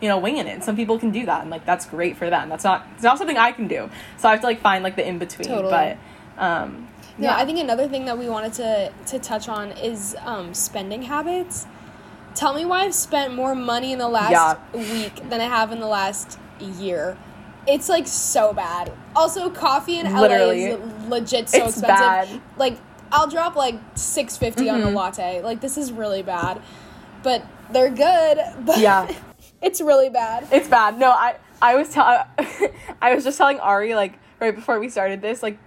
you 0.00 0.08
know 0.08 0.18
winging 0.18 0.46
it. 0.46 0.64
Some 0.64 0.76
people 0.76 0.98
can 0.98 1.10
do 1.10 1.26
that 1.26 1.42
and 1.42 1.50
like 1.50 1.64
that's 1.66 1.86
great 1.86 2.16
for 2.16 2.30
them. 2.30 2.48
That's 2.48 2.64
not 2.64 2.86
it's 2.94 3.02
not 3.02 3.18
something 3.18 3.36
i 3.36 3.52
can 3.52 3.68
do. 3.68 3.90
So 4.16 4.28
i 4.28 4.32
have 4.32 4.40
to 4.40 4.46
like 4.46 4.60
find 4.60 4.82
like 4.82 4.96
the 4.96 5.06
in 5.06 5.18
between 5.18 5.48
Totally. 5.48 5.70
but 5.70 5.98
um 6.38 6.88
Yeah, 7.18 7.36
I 7.36 7.44
think 7.44 7.58
another 7.58 7.86
thing 7.88 8.06
that 8.06 8.16
we 8.18 8.28
wanted 8.28 8.52
to 8.54 8.92
to 9.06 9.18
touch 9.18 9.48
on 9.48 9.72
is 9.72 10.16
um, 10.24 10.54
spending 10.54 11.02
habits. 11.02 11.66
Tell 12.34 12.54
me 12.54 12.64
why 12.64 12.82
I've 12.82 12.94
spent 12.94 13.34
more 13.34 13.54
money 13.54 13.92
in 13.92 13.98
the 13.98 14.08
last 14.08 14.30
Yeah. 14.32 14.56
week 14.72 15.28
than 15.28 15.40
I 15.40 15.44
have 15.44 15.72
in 15.72 15.80
the 15.80 15.86
last 15.86 16.38
year. 16.60 17.16
It's 17.66 17.88
like 17.88 18.06
so 18.06 18.52
bad. 18.52 18.92
Also, 19.14 19.50
coffee 19.50 19.98
in 19.98 20.12
Literally. 20.14 20.70
LA 20.72 20.76
is 20.76 21.08
legit 21.08 21.48
so 21.48 21.66
It's 21.66 21.78
expensive. 21.78 21.86
bad. 21.86 22.40
Like 22.56 22.76
I'll 23.12 23.26
drop 23.28 23.54
like 23.56 23.74
six 23.94 24.36
on 24.42 24.48
a 24.82 24.86
Mhm. 24.86 24.94
latte. 24.94 25.42
Like 25.42 25.60
this 25.60 25.76
is 25.76 25.92
really 25.92 26.22
bad, 26.22 26.60
but 27.22 27.42
they're 27.70 27.90
good. 27.90 28.38
But 28.64 28.78
Yeah. 28.78 29.06
it's 29.60 29.80
really 29.80 30.08
bad. 30.08 30.48
It's 30.50 30.68
bad. 30.68 30.98
No, 30.98 31.10
I 31.10 31.36
I 31.60 31.76
was 31.76 31.88
tell 31.90 32.04
I 33.02 33.14
was 33.14 33.22
just 33.22 33.38
telling 33.38 33.60
Ari 33.60 33.94
like 33.94 34.18
right 34.40 34.54
before 34.54 34.80
we 34.80 34.88
started 34.88 35.20
this 35.22 35.42
like 35.42 35.58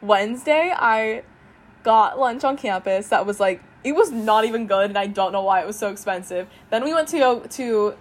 Wednesday 0.00 0.72
I 0.76 1.22
got 1.84 2.18
lunch 2.18 2.42
on 2.44 2.56
campus 2.56 3.08
that 3.08 3.26
was 3.26 3.38
like 3.38 3.62
it 3.84 3.94
was 3.94 4.10
not 4.10 4.44
even 4.44 4.66
good 4.66 4.86
and 4.86 4.98
I 4.98 5.06
don't 5.06 5.32
know 5.32 5.42
why 5.42 5.60
it 5.60 5.66
was 5.66 5.78
so 5.78 5.90
expensive. 5.90 6.48
Then 6.70 6.82
we 6.82 6.94
went 6.94 7.08
to 7.08 7.18
go 7.18 7.40
to 7.40 7.94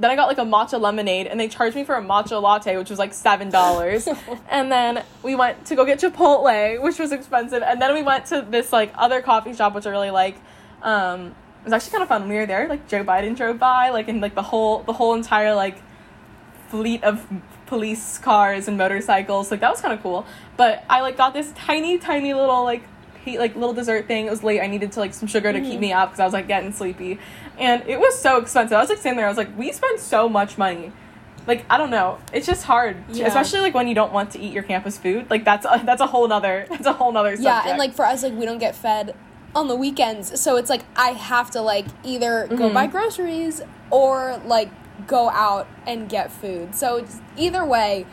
then 0.00 0.12
I 0.12 0.16
got 0.16 0.28
like 0.28 0.38
a 0.38 0.42
matcha 0.42 0.80
lemonade 0.80 1.26
and 1.26 1.40
they 1.40 1.48
charged 1.48 1.74
me 1.74 1.82
for 1.82 1.96
a 1.96 2.02
matcha 2.02 2.40
latte 2.40 2.76
which 2.76 2.90
was 2.90 2.98
like 2.98 3.14
seven 3.14 3.48
dollars. 3.48 4.08
and 4.50 4.70
then 4.70 5.04
we 5.22 5.34
went 5.34 5.64
to 5.66 5.76
go 5.76 5.84
get 5.84 6.00
Chipotle 6.00 6.82
which 6.82 6.98
was 6.98 7.12
expensive 7.12 7.62
and 7.62 7.80
then 7.80 7.94
we 7.94 8.02
went 8.02 8.26
to 8.26 8.44
this 8.48 8.72
like 8.72 8.92
other 8.96 9.22
coffee 9.22 9.54
shop 9.54 9.74
which 9.74 9.86
I 9.86 9.90
really 9.90 10.10
like. 10.10 10.36
Um 10.82 11.34
it 11.60 11.64
was 11.64 11.72
actually 11.72 11.92
kind 11.92 12.02
of 12.02 12.08
fun 12.08 12.22
when 12.22 12.30
we 12.30 12.36
were 12.36 12.46
there. 12.46 12.68
Like 12.68 12.88
Joe 12.88 13.04
Biden 13.04 13.36
drove 13.36 13.58
by, 13.58 13.90
like 13.90 14.08
in 14.08 14.20
like 14.20 14.34
the 14.34 14.42
whole 14.42 14.82
the 14.82 14.92
whole 14.92 15.14
entire 15.14 15.54
like 15.54 15.82
fleet 16.68 17.02
of 17.02 17.26
police 17.66 18.18
cars 18.18 18.68
and 18.68 18.78
motorcycles. 18.78 19.50
Like 19.50 19.60
that 19.60 19.70
was 19.70 19.80
kind 19.80 19.94
of 19.94 20.02
cool. 20.02 20.26
But 20.56 20.84
I 20.88 21.00
like 21.00 21.16
got 21.16 21.34
this 21.34 21.52
tiny, 21.52 21.98
tiny 21.98 22.34
little 22.34 22.64
like 22.64 22.82
he 23.24 23.38
like 23.38 23.54
little 23.54 23.72
dessert 23.74 24.06
thing. 24.06 24.26
It 24.26 24.30
was 24.30 24.42
late. 24.42 24.60
I 24.60 24.66
needed 24.66 24.92
to 24.92 25.00
like 25.00 25.14
some 25.14 25.28
sugar 25.28 25.52
to 25.52 25.60
keep 25.60 25.80
me 25.80 25.92
up 25.92 26.10
because 26.10 26.20
I 26.20 26.24
was 26.24 26.32
like 26.32 26.48
getting 26.48 26.72
sleepy, 26.72 27.18
and 27.58 27.82
it 27.86 27.98
was 27.98 28.18
so 28.18 28.38
expensive. 28.38 28.76
I 28.76 28.80
was 28.80 28.88
like 28.88 28.98
sitting 28.98 29.16
there. 29.16 29.26
I 29.26 29.28
was 29.28 29.38
like, 29.38 29.56
we 29.58 29.72
spend 29.72 30.00
so 30.00 30.28
much 30.28 30.58
money. 30.58 30.92
Like 31.46 31.64
I 31.70 31.78
don't 31.78 31.90
know. 31.90 32.18
It's 32.32 32.46
just 32.46 32.64
hard, 32.64 32.96
Yeah. 33.10 33.26
especially 33.26 33.60
like 33.60 33.74
when 33.74 33.88
you 33.88 33.94
don't 33.94 34.12
want 34.12 34.32
to 34.32 34.38
eat 34.38 34.52
your 34.52 34.62
campus 34.62 34.98
food. 34.98 35.30
Like 35.30 35.44
that's 35.44 35.64
a, 35.64 35.80
that's 35.86 36.00
a 36.02 36.06
whole 36.06 36.28
nother 36.28 36.66
that's 36.70 36.86
a 36.86 36.92
whole 36.92 37.12
nother 37.12 37.36
subject. 37.36 37.44
Yeah, 37.44 37.70
and 37.70 37.78
like 37.78 37.94
for 37.94 38.04
us, 38.04 38.22
like 38.22 38.34
we 38.34 38.44
don't 38.44 38.58
get 38.58 38.74
fed 38.76 39.14
on 39.54 39.66
the 39.68 39.76
weekends, 39.76 40.38
so 40.40 40.56
it's 40.56 40.68
like 40.68 40.82
I 40.96 41.08
have 41.10 41.50
to 41.52 41.60
like 41.62 41.86
either 42.04 42.46
go 42.48 42.68
Mhm. 42.68 42.74
buy 42.74 42.86
groceries 42.86 43.62
or 43.90 44.40
like 44.44 44.68
go 45.06 45.30
out 45.30 45.66
and 45.86 46.08
get 46.08 46.30
food. 46.30 46.74
So 46.74 46.96
it's, 46.98 47.20
either 47.36 47.64
way, 47.64 48.04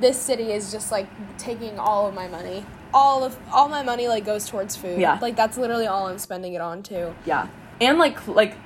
this 0.00 0.16
city 0.20 0.52
is 0.52 0.70
just 0.70 0.92
like 0.92 1.08
taking 1.36 1.78
all 1.80 2.06
of 2.06 2.14
my 2.14 2.28
money. 2.28 2.64
All 2.94 3.24
of 3.24 3.36
all 3.52 3.68
my 3.68 3.82
money 3.82 4.08
like 4.08 4.24
goes 4.24 4.48
towards 4.48 4.76
food. 4.76 5.00
Yeah. 5.00 5.18
like 5.20 5.36
that's 5.36 5.58
literally 5.58 5.86
all 5.86 6.06
I'm 6.06 6.18
spending 6.18 6.54
it 6.54 6.60
on 6.60 6.82
too. 6.82 7.14
Yeah. 7.26 7.48
And 7.80 7.98
like 7.98 8.26
like 8.26 8.56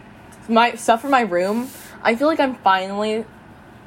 my 0.48 0.74
stuff 0.74 1.00
for 1.00 1.08
my 1.08 1.22
room, 1.22 1.68
I 2.02 2.14
feel 2.14 2.28
like 2.28 2.38
I'm 2.38 2.54
finally 2.56 3.24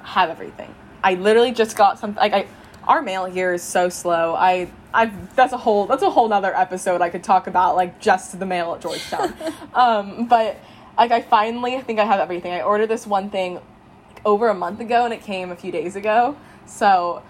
have 0.04 0.30
everything. 0.30 0.74
I 1.04 1.16
literally 1.16 1.52
just 1.52 1.78
got 1.78 2.00
something 2.00 2.20
like 2.20 2.34
I 2.34 2.48
our 2.88 3.02
mail 3.02 3.26
here 3.26 3.54
is 3.54 3.64
so 3.64 3.90
slow. 3.90 4.36
I 4.36 4.72
I 4.94 5.12
that's 5.36 5.54
a 5.54 5.58
whole 5.58 5.86
that's 5.86 6.04
a 6.04 6.10
whole 6.10 6.28
nother 6.28 6.56
episode 6.56 7.02
I 7.02 7.10
could 7.10 7.24
talk 7.24 7.48
about 7.48 7.76
like 7.76 8.00
just 8.00 8.38
the 8.40 8.46
mail 8.46 8.74
at 8.74 8.82
Georgetown. 8.82 9.34
um 9.74 10.26
but 10.28 10.58
like 10.98 11.12
I 11.12 11.22
finally 11.22 11.80
think 11.82 12.00
I 12.00 12.06
have 12.06 12.20
everything. 12.20 12.52
I 12.52 12.62
ordered 12.62 12.88
this 12.88 13.08
one 13.08 13.30
thing 13.30 13.56
like, 13.56 14.26
over 14.26 14.50
a 14.50 14.54
month 14.54 14.80
ago 14.80 15.06
and 15.06 15.14
it 15.14 15.22
came 15.22 15.52
a 15.52 15.56
few 15.56 15.72
days 15.72 15.96
ago. 15.96 16.36
So 16.66 17.24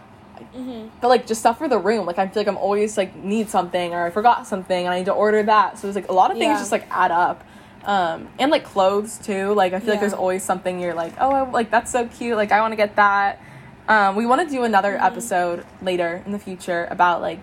but 1.02 1.08
like 1.08 1.26
just 1.28 1.40
stuff 1.42 1.58
for 1.58 1.68
the 1.68 1.78
room 1.78 2.06
like 2.06 2.18
i 2.20 2.28
feel 2.28 2.42
like 2.42 2.48
i'm 2.48 2.58
always 2.58 2.98
like 2.98 3.16
need 3.16 3.50
something 3.50 3.94
or 3.94 4.06
i 4.06 4.10
forgot 4.10 4.46
something 4.48 4.86
and 4.86 4.94
i 4.94 4.98
need 5.00 5.06
to 5.06 5.12
order 5.14 5.42
that 5.44 5.78
so 5.78 5.88
there's 5.88 5.96
like 5.96 6.10
a 6.10 6.14
lot 6.14 6.32
of 6.32 6.38
things 6.38 6.52
Yeah. 6.56 6.60
just 6.60 6.72
like 6.72 6.88
add 6.92 7.12
up 7.12 7.44
Um, 7.84 8.28
and 8.38 8.52
like 8.52 8.64
clothes 8.64 9.18
too. 9.18 9.54
Like 9.56 9.74
I 9.74 9.80
feel 9.80 9.90
like 9.90 10.00
there's 10.02 10.14
always 10.14 10.44
something 10.44 10.80
you're 10.80 10.94
like, 10.94 11.14
oh, 11.20 11.32
I, 11.32 11.50
like 11.50 11.72
that's 11.72 11.92
so 11.92 12.06
cute. 12.08 12.38
Like 12.38 12.52
I 12.52 12.62
want 12.62 12.74
to 12.74 12.76
get 12.76 12.96
that. 12.98 13.42
Um, 13.88 14.16
we 14.16 14.28
want 14.28 14.40
to 14.48 14.56
do 14.56 14.64
another 14.64 14.94
Mm-hmm. 14.94 15.10
episode 15.10 15.66
later 15.82 16.22
in 16.28 16.32
the 16.32 16.38
future 16.38 16.88
about 16.92 17.22
like 17.22 17.42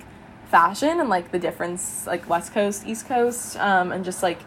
fashion 0.49 1.01
and 1.01 1.09
like 1.09 1.33
the 1.33 1.41
difference, 1.41 2.07
like 2.07 2.29
West 2.31 2.55
Coast, 2.55 2.87
East 2.87 3.09
Coast, 3.09 3.57
um, 3.59 3.91
and 3.91 4.05
just 4.05 4.23
like 4.23 4.39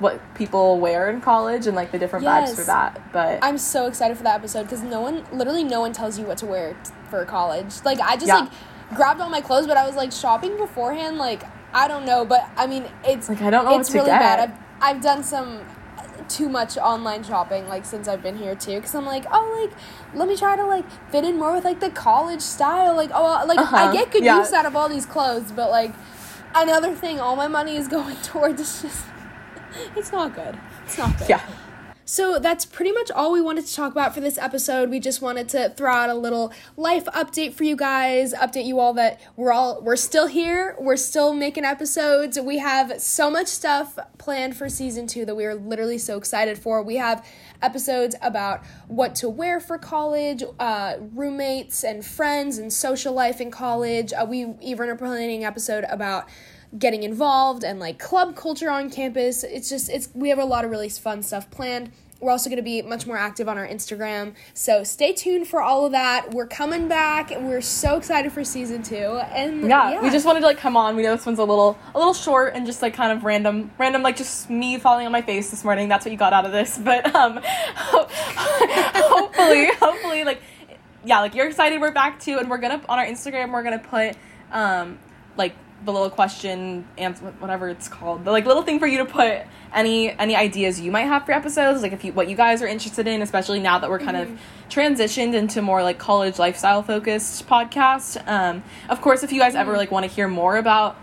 what 0.00 0.20
people 0.34 0.78
wear 0.80 1.08
in 1.10 1.20
college 1.20 1.66
and 1.66 1.76
like 1.76 1.92
the 1.92 1.98
different 1.98 2.24
vibes 2.26 2.54
for 2.54 2.64
that. 2.64 3.00
But 3.12 3.38
I'm 3.42 3.58
so 3.58 3.86
excited 3.86 4.16
for 4.16 4.22
that 4.24 4.36
episode 4.36 4.64
because 4.64 4.82
no 4.82 5.00
one, 5.00 5.24
literally 5.32 5.64
no 5.64 5.80
one 5.80 5.92
tells 5.92 6.18
you 6.18 6.24
what 6.26 6.38
to 6.38 6.46
wear 6.46 6.74
t- 6.84 6.90
for 7.10 7.24
college. 7.24 7.72
Like 7.84 8.00
I 8.00 8.14
just 8.16 8.26
Yeah. 8.26 8.40
like 8.40 8.50
grabbed 8.94 9.20
all 9.20 9.30
my 9.30 9.40
clothes, 9.40 9.66
but 9.66 9.76
I 9.76 9.86
was 9.86 9.96
like 9.96 10.12
shopping 10.12 10.56
beforehand. 10.56 11.16
Like 11.18 11.42
I 11.72 11.88
don't 11.88 12.04
know, 12.04 12.24
but 12.24 12.48
I 12.56 12.66
mean 12.66 12.84
it's 13.04 13.28
Like, 13.28 13.42
I 13.42 13.50
don't 13.50 13.64
know 13.64 13.78
it's 13.78 13.92
really 13.92 14.10
bad. 14.10 14.50
I've 14.80 14.96
I've 14.96 15.02
done 15.02 15.22
some 15.22 15.60
too 16.28 16.48
much 16.48 16.78
online 16.78 17.22
shopping 17.22 17.68
like 17.68 17.84
since 17.84 18.08
I've 18.08 18.22
been 18.22 18.38
here 18.38 18.54
too 18.54 18.76
because 18.76 18.94
I'm 18.94 19.04
like 19.04 19.26
oh 19.30 19.60
like 19.68 19.76
let 20.14 20.26
me 20.26 20.36
try 20.36 20.56
to 20.56 20.64
like 20.64 20.84
fit 21.10 21.22
in 21.24 21.38
more 21.38 21.52
with 21.52 21.64
like 21.64 21.80
the 21.80 21.90
college 21.90 22.40
style 22.40 22.94
like 22.96 23.10
oh 23.12 23.44
like 23.46 23.58
Uh-huh. 23.58 23.76
I 23.76 23.92
get 23.92 24.10
good 24.10 24.24
Yeah. 24.24 24.38
use 24.38 24.52
out 24.52 24.64
of 24.64 24.74
all 24.74 24.88
these 24.88 25.04
clothes 25.04 25.52
but 25.52 25.70
like 25.70 25.92
another 26.54 26.94
thing 26.94 27.20
all 27.20 27.36
my 27.36 27.48
money 27.48 27.76
is 27.76 27.88
going 27.98 28.16
towards 28.16 28.80
just 28.82 29.04
it's 29.96 30.12
not 30.12 30.34
good 30.34 30.58
it's 30.84 30.98
not 30.98 31.16
good 31.18 31.28
yeah. 31.28 31.46
so 32.04 32.38
that's 32.38 32.64
pretty 32.64 32.92
much 32.92 33.10
all 33.10 33.32
we 33.32 33.40
wanted 33.40 33.66
to 33.66 33.74
talk 33.74 33.92
about 33.92 34.14
for 34.14 34.20
this 34.20 34.36
episode. 34.36 34.90
We 34.90 35.00
just 35.00 35.22
wanted 35.22 35.48
to 35.50 35.70
throw 35.70 35.92
out 35.92 36.10
a 36.10 36.14
little 36.14 36.52
life 36.76 37.06
update 37.06 37.54
for 37.54 37.64
you 37.64 37.76
guys, 37.76 38.34
update 38.34 38.66
you 38.66 38.78
all 38.78 38.92
that 38.94 39.20
we're 39.36 39.52
all 39.52 39.80
we're 39.82 39.96
still 39.96 40.26
here, 40.26 40.76
we're 40.78 40.96
still 40.96 41.32
making 41.32 41.64
episodes. 41.64 42.38
We 42.38 42.58
have 42.58 43.00
so 43.00 43.30
much 43.30 43.46
stuff 43.46 43.98
planned 44.18 44.56
for 44.56 44.68
season 44.68 45.06
2 45.06 45.24
that 45.26 45.34
we 45.34 45.44
are 45.44 45.54
literally 45.54 45.98
so 45.98 46.16
excited 46.18 46.58
for. 46.58 46.82
We 46.82 46.96
have 46.96 47.26
episodes 47.62 48.14
about 48.20 48.64
what 48.88 49.14
to 49.16 49.28
wear 49.28 49.60
for 49.60 49.78
college, 49.78 50.42
uh, 50.58 50.96
roommates 50.98 51.84
and 51.84 52.04
friends 52.04 52.58
and 52.58 52.72
social 52.72 53.14
life 53.14 53.40
in 53.40 53.50
college. 53.50 54.12
Uh, 54.12 54.26
we 54.28 54.54
even 54.60 54.88
are 54.88 54.96
planning 54.96 55.42
an 55.42 55.46
episode 55.46 55.84
about 55.88 56.28
getting 56.78 57.02
involved 57.02 57.64
and 57.64 57.78
like 57.78 57.98
club 57.98 58.36
culture 58.36 58.70
on 58.70 58.90
campus. 58.90 59.44
It's 59.44 59.68
just 59.68 59.88
it's 59.88 60.08
we 60.14 60.28
have 60.30 60.38
a 60.38 60.44
lot 60.44 60.64
of 60.64 60.70
really 60.70 60.88
fun 60.88 61.22
stuff 61.22 61.50
planned. 61.50 61.92
We're 62.20 62.30
also 62.30 62.48
going 62.48 62.56
to 62.56 62.62
be 62.62 62.80
much 62.80 63.06
more 63.06 63.18
active 63.18 63.50
on 63.50 63.58
our 63.58 63.66
Instagram. 63.66 64.34
So 64.54 64.82
stay 64.82 65.12
tuned 65.12 65.46
for 65.46 65.60
all 65.60 65.84
of 65.84 65.92
that. 65.92 66.32
We're 66.32 66.46
coming 66.46 66.88
back 66.88 67.30
and 67.30 67.46
we're 67.46 67.60
so 67.60 67.98
excited 67.98 68.32
for 68.32 68.42
season 68.44 68.82
2. 68.82 68.94
And 68.94 69.68
yeah, 69.68 70.00
we 70.00 70.08
just 70.08 70.24
wanted 70.24 70.40
to 70.40 70.46
like 70.46 70.56
come 70.56 70.74
on. 70.74 70.96
We 70.96 71.02
know 71.02 71.14
this 71.14 71.26
one's 71.26 71.38
a 71.38 71.44
little 71.44 71.78
a 71.94 71.98
little 71.98 72.14
short 72.14 72.54
and 72.54 72.64
just 72.64 72.80
like 72.80 72.94
kind 72.94 73.12
of 73.12 73.24
random 73.24 73.70
random 73.78 74.02
like 74.02 74.16
just 74.16 74.48
me 74.48 74.78
falling 74.78 75.04
on 75.04 75.12
my 75.12 75.22
face 75.22 75.50
this 75.50 75.64
morning. 75.64 75.88
That's 75.88 76.06
what 76.06 76.12
you 76.12 76.18
got 76.18 76.32
out 76.32 76.46
of 76.46 76.52
this. 76.52 76.78
But 76.84 77.14
um 77.14 77.40
hopefully 77.76 79.68
hopefully 79.80 80.24
like 80.24 80.40
yeah, 81.04 81.20
like 81.20 81.34
you're 81.34 81.46
excited 81.46 81.80
we're 81.80 81.92
back 81.92 82.20
too 82.20 82.38
and 82.38 82.48
we're 82.48 82.58
going 82.58 82.80
to 82.80 82.88
on 82.88 82.98
our 82.98 83.06
Instagram 83.06 83.52
we're 83.52 83.62
going 83.62 83.78
to 83.78 83.86
put 83.86 84.16
um 84.50 84.98
like 85.36 85.54
the 85.84 85.92
little 85.92 86.10
question 86.10 86.86
answer 86.96 87.24
whatever 87.38 87.68
it's 87.68 87.88
called. 87.88 88.24
The 88.24 88.30
like 88.30 88.46
little 88.46 88.62
thing 88.62 88.78
for 88.78 88.86
you 88.86 88.98
to 88.98 89.04
put 89.04 89.42
any 89.74 90.10
any 90.18 90.36
ideas 90.36 90.80
you 90.80 90.90
might 90.90 91.02
have 91.02 91.26
for 91.26 91.32
episodes 91.32 91.82
like 91.82 91.92
if 91.92 92.04
you 92.04 92.12
what 92.12 92.28
you 92.28 92.36
guys 92.36 92.62
are 92.62 92.66
interested 92.66 93.08
in 93.08 93.20
especially 93.22 93.58
now 93.58 93.78
that 93.78 93.90
we're 93.90 93.98
kind 93.98 94.16
of 94.16 94.30
transitioned 94.70 95.34
into 95.34 95.60
more 95.60 95.82
like 95.82 95.98
college 95.98 96.38
lifestyle 96.38 96.82
focused 96.82 97.46
podcast 97.48 98.26
um 98.28 98.62
of 98.88 99.00
course 99.00 99.22
if 99.22 99.32
you 99.32 99.40
guys 99.40 99.54
ever 99.54 99.76
like 99.76 99.90
want 99.90 100.06
to 100.08 100.10
hear 100.10 100.28
more 100.28 100.56
about 100.56 100.96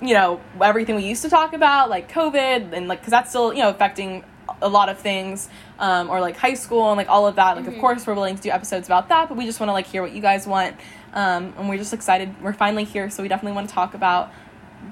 you 0.00 0.14
know 0.14 0.40
everything 0.62 0.94
we 0.94 1.04
used 1.04 1.22
to 1.22 1.28
talk 1.28 1.52
about 1.52 1.90
like 1.90 2.10
covid 2.10 2.72
and 2.72 2.86
like 2.86 3.00
because 3.00 3.10
that's 3.10 3.30
still 3.30 3.52
you 3.52 3.60
know 3.60 3.70
affecting 3.70 4.24
a 4.62 4.68
lot 4.68 4.88
of 4.88 4.98
things 4.98 5.48
um, 5.78 6.10
or 6.10 6.20
like 6.20 6.36
high 6.36 6.54
school 6.54 6.88
and 6.90 6.96
like 6.96 7.08
all 7.08 7.26
of 7.26 7.36
that 7.36 7.56
like 7.56 7.66
of 7.66 7.78
course 7.78 8.06
we're 8.06 8.14
willing 8.14 8.36
to 8.36 8.42
do 8.42 8.50
episodes 8.50 8.88
about 8.88 9.08
that 9.08 9.28
but 9.28 9.36
we 9.36 9.46
just 9.46 9.60
want 9.60 9.68
to 9.68 9.72
like 9.72 9.86
hear 9.86 10.02
what 10.02 10.12
you 10.12 10.20
guys 10.20 10.46
want 10.46 10.76
um, 11.12 11.54
and 11.58 11.68
we're 11.68 11.78
just 11.78 11.92
excited 11.92 12.34
we're 12.42 12.52
finally 12.52 12.84
here 12.84 13.10
so 13.10 13.22
we 13.22 13.28
definitely 13.28 13.54
want 13.54 13.68
to 13.68 13.74
talk 13.74 13.94
about 13.94 14.30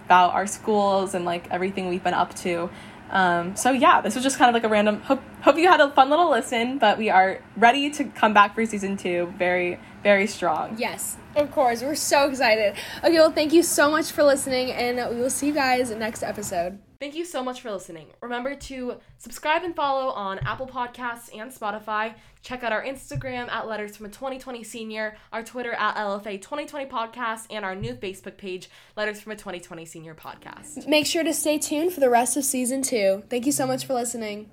about 0.05 0.33
our 0.33 0.47
schools 0.47 1.15
and 1.15 1.25
like 1.25 1.51
everything 1.51 1.89
we've 1.89 2.05
been 2.05 2.15
up 2.15 2.35
to 2.35 2.71
um, 3.11 3.57
so 3.57 3.71
yeah 3.71 4.01
this 4.01 4.15
was 4.15 4.23
just 4.23 4.39
kind 4.39 4.49
of 4.49 4.55
like 4.55 4.65
a 4.65 4.69
random 4.69 5.01
hope 5.03 5.23
hope 5.43 5.57
you 5.57 5.69
had 5.69 5.81
a 5.81 5.91
fun 5.91 6.11
little 6.11 6.31
listen 6.31 6.79
but 6.79 6.99
we 6.99 7.09
are 7.09 7.41
ready 7.57 7.91
to 7.91 8.05
come 8.05 8.35
back 8.35 8.55
for 8.55 8.65
season 8.67 8.97
two 8.97 9.33
very 9.39 9.79
very 10.03 10.27
strong 10.27 10.77
Yes, 10.79 11.17
of 11.35 11.51
course. 11.51 11.83
We're 11.83 11.95
so 11.95 12.29
excited. 12.29 12.77
Okay, 12.99 13.15
well, 13.15 13.33
thank 13.33 13.53
you 13.53 13.63
so 13.63 13.91
much 13.91 14.11
for 14.11 14.23
listening, 14.23 14.71
and 14.71 14.97
we 15.15 15.21
will 15.21 15.31
see 15.31 15.49
you 15.49 15.55
guys 15.55 15.91
next 15.91 16.23
episode. 16.23 16.79
Thank 17.01 17.15
you 17.15 17.25
so 17.25 17.45
much 17.45 17.61
for 17.61 17.71
listening. 17.71 18.09
Remember 18.21 18.57
to 18.57 18.97
subscribe 19.19 19.63
and 19.63 19.75
follow 19.77 20.09
on 20.11 20.41
Apple 20.41 20.67
Podcasts 20.67 21.31
and 21.33 21.53
Spotify. 21.53 22.15
Check 22.43 22.65
out 22.65 22.73
our 22.73 22.83
Instagram 22.83 23.49
at 23.51 23.69
Letters 23.69 23.97
from 23.97 24.07
a 24.07 24.09
2020 24.09 24.65
Senior, 24.65 25.17
our 25.33 25.45
Twitter 25.45 25.73
at 25.75 25.95
LFA 25.95 26.43
2020 26.43 26.87
Podcast, 26.87 27.47
and 27.51 27.65
our 27.65 27.77
new 27.77 27.95
Facebook 27.95 28.37
page, 28.37 28.69
Letters 28.97 29.21
from 29.21 29.31
a 29.31 29.37
2020 29.37 29.85
Senior 29.85 30.17
Podcast. 30.17 30.89
Make 30.89 31.07
sure 31.07 31.23
to 31.23 31.33
stay 31.33 31.57
tuned 31.57 31.93
for 31.93 32.01
the 32.01 32.11
rest 32.11 32.37
of 32.37 32.45
season 32.45 32.83
two. 32.83 33.23
Thank 33.31 33.47
you 33.47 33.53
so 33.53 33.65
much 33.65 33.87
for 33.87 33.95
listening. 33.95 34.51